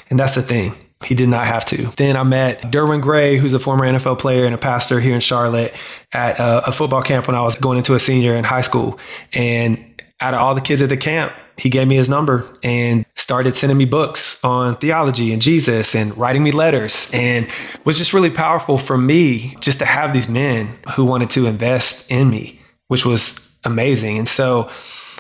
And 0.10 0.20
that's 0.20 0.36
the 0.36 0.42
thing. 0.42 0.74
He 1.04 1.16
did 1.16 1.30
not 1.30 1.48
have 1.48 1.66
to. 1.66 1.88
Then 1.98 2.16
I 2.16 2.24
met 2.24 2.62
Derwin 2.64 3.02
Gray, 3.02 3.38
who's 3.38 3.54
a 3.54 3.60
former 3.60 3.86
NFL 3.86 4.20
player 4.20 4.46
and 4.46 4.54
a 4.54 4.58
pastor 4.58 5.00
here 5.00 5.16
in 5.16 5.22
Charlotte, 5.22 5.74
at 6.12 6.40
a, 6.40 6.68
a, 6.68 6.72
football 6.72 7.02
camp 7.02 7.28
when 7.28 7.36
I 7.36 7.42
was 7.42 7.56
going 7.56 7.78
into 7.78 7.96
a 7.96 8.00
senior 8.00 8.36
in 8.36 8.44
high 8.44 8.62
school. 8.62 9.00
And 9.34 9.84
out 10.20 10.34
of 10.34 10.42
all 10.42 10.54
the 10.54 10.62
kids 10.62 10.82
at 10.82 10.90
the 10.90 10.98
camp, 10.98 11.34
he 11.58 11.70
gave 11.70 11.88
me 11.88 11.96
his 11.96 12.10
number 12.10 12.46
and 12.64 13.06
started 13.16 13.56
sending 13.56 13.78
me 13.78 13.86
books 13.86 14.44
on 14.44 14.78
theology 14.78 15.32
and 15.34 15.42
Jesus 15.42 15.96
and 15.96 16.16
writing 16.18 16.44
me 16.44 16.52
letters. 16.52 17.10
And 17.14 17.48
was 17.86 17.98
just 17.98 18.14
really 18.14 18.30
powerful 18.30 18.78
for 18.78 18.98
me 18.98 19.56
just 19.60 19.80
to 19.80 19.86
have 19.86 20.14
these 20.14 20.28
men 20.28 20.78
who 20.96 21.06
wanted 21.06 21.30
to 21.32 21.46
invest 21.46 22.10
in 22.10 22.30
me, 22.30 22.60
which 22.88 23.06
was 23.06 23.56
amazing. 23.64 24.18
And 24.18 24.28
so 24.28 24.70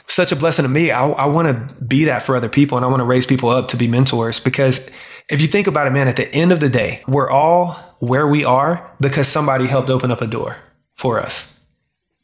such 0.07 0.31
a 0.31 0.35
blessing 0.35 0.63
to 0.63 0.69
me. 0.69 0.91
I, 0.91 1.07
I 1.07 1.25
want 1.25 1.47
to 1.47 1.73
be 1.83 2.05
that 2.05 2.21
for 2.21 2.35
other 2.35 2.49
people 2.49 2.77
and 2.77 2.85
I 2.85 2.89
want 2.89 2.99
to 2.99 3.05
raise 3.05 3.25
people 3.25 3.49
up 3.49 3.69
to 3.69 3.77
be 3.77 3.87
mentors 3.87 4.39
because 4.39 4.91
if 5.31 5.39
you 5.39 5.47
think 5.47 5.65
about 5.65 5.87
it, 5.87 5.91
man, 5.91 6.09
at 6.09 6.17
the 6.17 6.33
end 6.35 6.51
of 6.51 6.59
the 6.59 6.69
day, 6.69 7.01
we're 7.07 7.29
all 7.29 7.71
where 7.99 8.27
we 8.27 8.43
are 8.43 8.93
because 8.99 9.29
somebody 9.29 9.65
helped 9.65 9.89
open 9.89 10.11
up 10.11 10.21
a 10.21 10.27
door 10.27 10.57
for 10.95 11.19
us. 11.19 11.59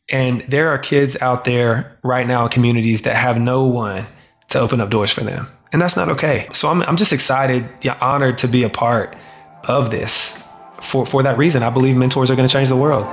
And 0.09 0.41
there 0.41 0.69
are 0.69 0.77
kids 0.77 1.19
out 1.21 1.45
there 1.45 1.97
right 2.03 2.27
now 2.27 2.43
in 2.43 2.51
communities 2.51 3.03
that 3.03 3.15
have 3.15 3.39
no 3.39 3.63
one 3.63 4.05
to 4.49 4.59
open 4.59 4.81
up 4.81 4.89
doors 4.89 5.11
for 5.11 5.21
them. 5.21 5.47
And 5.71 5.81
that's 5.81 5.95
not 5.95 6.09
okay. 6.09 6.49
So 6.51 6.69
I'm, 6.69 6.81
I'm 6.83 6.97
just 6.97 7.13
excited, 7.13 7.67
yeah, 7.81 7.97
honored 8.01 8.37
to 8.39 8.47
be 8.47 8.63
a 8.63 8.69
part 8.69 9.15
of 9.63 9.89
this 9.89 10.43
for, 10.81 11.05
for 11.05 11.23
that 11.23 11.37
reason. 11.37 11.63
I 11.63 11.69
believe 11.69 11.95
mentors 11.95 12.29
are 12.29 12.35
going 12.35 12.47
to 12.47 12.51
change 12.51 12.67
the 12.67 12.75
world. 12.75 13.05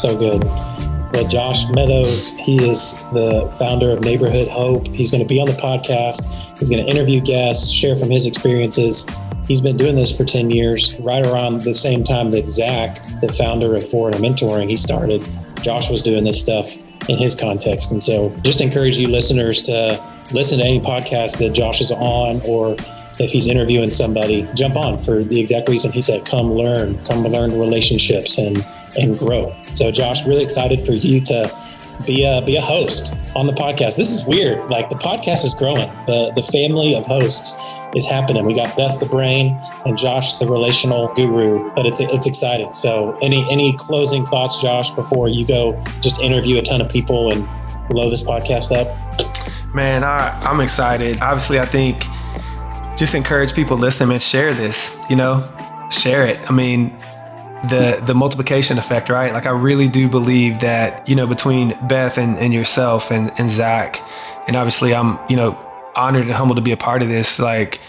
So 0.00 0.16
good. 0.16 0.42
Well, 1.12 1.28
Josh 1.28 1.68
Meadows, 1.68 2.30
he 2.36 2.56
is 2.56 2.94
the 3.12 3.54
founder 3.58 3.90
of 3.90 4.02
Neighborhood 4.02 4.48
Hope. 4.48 4.88
He's 4.88 5.10
going 5.10 5.22
to 5.22 5.28
be 5.28 5.38
on 5.38 5.46
the 5.46 5.52
podcast. 5.52 6.24
He's 6.58 6.70
going 6.70 6.82
to 6.82 6.90
interview 6.90 7.20
guests, 7.20 7.70
share 7.70 7.94
from 7.96 8.08
his 8.08 8.26
experiences. 8.26 9.06
He's 9.46 9.60
been 9.60 9.76
doing 9.76 9.96
this 9.96 10.16
for 10.16 10.24
10 10.24 10.50
years, 10.50 10.98
right 11.00 11.22
around 11.22 11.60
the 11.60 11.74
same 11.74 12.02
time 12.02 12.30
that 12.30 12.48
Zach, 12.48 13.02
the 13.20 13.30
founder 13.30 13.74
of 13.74 13.86
Forerunner 13.86 14.16
Mentoring, 14.16 14.70
he 14.70 14.76
started. 14.78 15.22
Josh 15.60 15.90
was 15.90 16.00
doing 16.00 16.24
this 16.24 16.40
stuff 16.40 16.78
in 17.10 17.18
his 17.18 17.34
context. 17.34 17.92
And 17.92 18.02
so 18.02 18.34
just 18.42 18.62
encourage 18.62 18.96
you 18.96 19.08
listeners 19.08 19.60
to 19.64 20.02
listen 20.32 20.60
to 20.60 20.64
any 20.64 20.80
podcast 20.80 21.40
that 21.40 21.52
Josh 21.52 21.82
is 21.82 21.92
on 21.92 22.40
or 22.46 22.74
if 23.18 23.30
he's 23.30 23.48
interviewing 23.48 23.90
somebody, 23.90 24.48
jump 24.56 24.76
on 24.76 24.98
for 24.98 25.22
the 25.24 25.38
exact 25.38 25.68
reason 25.68 25.92
he 25.92 26.00
said, 26.00 26.24
come 26.24 26.50
learn, 26.54 27.04
come 27.04 27.22
learn 27.24 27.58
relationships 27.60 28.38
and 28.38 28.64
and 28.96 29.18
grow. 29.18 29.54
So, 29.70 29.90
Josh, 29.90 30.26
really 30.26 30.42
excited 30.42 30.80
for 30.80 30.92
you 30.92 31.20
to 31.22 31.54
be 32.06 32.24
a 32.24 32.42
be 32.42 32.56
a 32.56 32.60
host 32.60 33.20
on 33.36 33.46
the 33.46 33.52
podcast. 33.52 33.96
This 33.96 34.12
is 34.12 34.26
weird. 34.26 34.70
Like 34.70 34.88
the 34.88 34.96
podcast 34.96 35.44
is 35.44 35.54
growing. 35.54 35.88
The 36.06 36.32
the 36.34 36.42
family 36.42 36.94
of 36.94 37.06
hosts 37.06 37.58
is 37.94 38.06
happening. 38.06 38.46
We 38.46 38.54
got 38.54 38.76
Beth 38.76 39.00
the 39.00 39.06
brain 39.06 39.58
and 39.84 39.98
Josh 39.98 40.34
the 40.34 40.46
relational 40.46 41.12
guru, 41.14 41.72
but 41.74 41.86
it's 41.86 42.00
it's 42.00 42.26
exciting. 42.26 42.72
So 42.74 43.16
any 43.22 43.46
any 43.50 43.74
closing 43.76 44.24
thoughts, 44.24 44.60
Josh, 44.60 44.90
before 44.90 45.28
you 45.28 45.46
go 45.46 45.82
just 46.00 46.20
interview 46.20 46.58
a 46.58 46.62
ton 46.62 46.80
of 46.80 46.88
people 46.90 47.30
and 47.30 47.46
blow 47.88 48.08
this 48.08 48.22
podcast 48.22 48.74
up? 48.74 48.88
Man, 49.74 50.02
I, 50.02 50.30
I'm 50.42 50.60
excited. 50.60 51.20
Obviously, 51.22 51.60
I 51.60 51.66
think 51.66 52.04
just 52.96 53.14
encourage 53.14 53.54
people 53.54 53.76
listening 53.76 54.12
and 54.12 54.22
share 54.22 54.52
this, 54.52 55.00
you 55.08 55.16
know, 55.16 55.46
share 55.90 56.26
it. 56.26 56.38
I 56.50 56.52
mean, 56.52 56.96
the 57.68 58.02
the 58.04 58.14
multiplication 58.14 58.78
effect, 58.78 59.08
right? 59.08 59.32
Like 59.32 59.46
I 59.46 59.50
really 59.50 59.88
do 59.88 60.08
believe 60.08 60.60
that, 60.60 61.06
you 61.08 61.14
know, 61.14 61.26
between 61.26 61.76
Beth 61.86 62.18
and, 62.18 62.38
and 62.38 62.52
yourself 62.52 63.10
and, 63.10 63.32
and 63.38 63.50
Zach, 63.50 64.00
and 64.46 64.56
obviously 64.56 64.94
I'm, 64.94 65.18
you 65.28 65.36
know, 65.36 65.58
honored 65.94 66.24
and 66.24 66.32
humbled 66.32 66.56
to 66.56 66.62
be 66.62 66.72
a 66.72 66.76
part 66.76 67.02
of 67.02 67.08
this, 67.08 67.38
like 67.38 67.80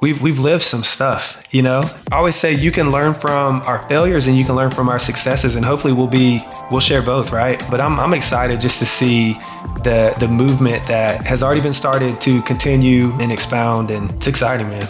we've 0.00 0.20
we've 0.22 0.38
lived 0.38 0.62
some 0.62 0.82
stuff, 0.82 1.42
you 1.50 1.62
know. 1.62 1.82
I 2.10 2.16
always 2.16 2.36
say 2.36 2.52
you 2.52 2.72
can 2.72 2.90
learn 2.90 3.14
from 3.14 3.62
our 3.62 3.86
failures 3.88 4.26
and 4.26 4.36
you 4.36 4.44
can 4.44 4.54
learn 4.54 4.70
from 4.70 4.88
our 4.88 4.98
successes, 4.98 5.56
and 5.56 5.64
hopefully 5.64 5.92
we'll 5.92 6.06
be 6.06 6.46
we'll 6.70 6.80
share 6.80 7.02
both, 7.02 7.30
right? 7.32 7.62
But 7.70 7.80
I'm 7.80 7.98
I'm 8.00 8.14
excited 8.14 8.60
just 8.60 8.78
to 8.78 8.86
see 8.86 9.34
the 9.82 10.14
the 10.18 10.28
movement 10.28 10.86
that 10.88 11.26
has 11.26 11.42
already 11.42 11.60
been 11.60 11.74
started 11.74 12.20
to 12.22 12.42
continue 12.42 13.12
and 13.20 13.30
expound, 13.32 13.90
and 13.90 14.10
it's 14.12 14.26
exciting, 14.26 14.68
man. 14.68 14.88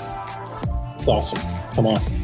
It's 0.96 1.09
awesome. 1.09 1.40
Come 1.72 1.87
on. 1.87 2.24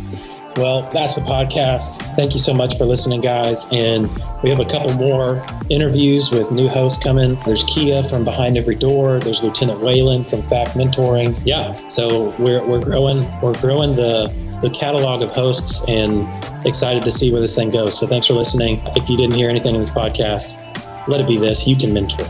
Well, 0.57 0.89
that's 0.93 1.15
the 1.15 1.21
podcast. 1.21 2.03
Thank 2.17 2.33
you 2.33 2.39
so 2.39 2.53
much 2.53 2.77
for 2.77 2.85
listening, 2.85 3.21
guys. 3.21 3.69
And 3.71 4.11
we 4.43 4.51
have 4.51 4.59
a 4.59 4.65
couple 4.65 4.93
more 4.95 5.45
interviews 5.69 6.31
with 6.31 6.51
new 6.51 6.69
hosts 6.69 7.03
coming. 7.03 7.39
There's 7.47 7.65
Kia 7.65 8.03
from 8.03 8.25
Behind 8.25 8.59
Every 8.59 8.75
Door. 8.75 9.21
There's 9.21 9.43
Lieutenant 9.43 9.81
Whalen 9.81 10.25
from 10.25 10.43
Fact 10.43 10.73
Mentoring. 10.73 11.41
Yeah, 11.45 11.73
so 11.89 12.35
we're, 12.39 12.65
we're 12.67 12.83
growing. 12.83 13.19
We're 13.41 13.59
growing 13.61 13.95
the 13.97 14.33
the 14.61 14.71
catalog 14.71 15.23
of 15.23 15.31
hosts 15.31 15.85
and 15.89 16.29
excited 16.67 17.03
to 17.03 17.11
see 17.11 17.33
where 17.33 17.41
this 17.41 17.55
thing 17.55 17.71
goes. 17.71 17.99
So 17.99 18.07
thanks 18.07 18.27
for 18.27 18.35
listening. 18.35 18.83
If 18.95 19.09
you 19.09 19.17
didn't 19.17 19.35
hear 19.35 19.49
anything 19.49 19.75
in 19.75 19.81
this 19.81 19.89
podcast, 19.89 20.59
let 21.09 21.21
it 21.21 21.27
be 21.27 21.39
this: 21.39 21.67
you 21.67 21.77
can 21.77 21.95
mentor. 21.95 22.27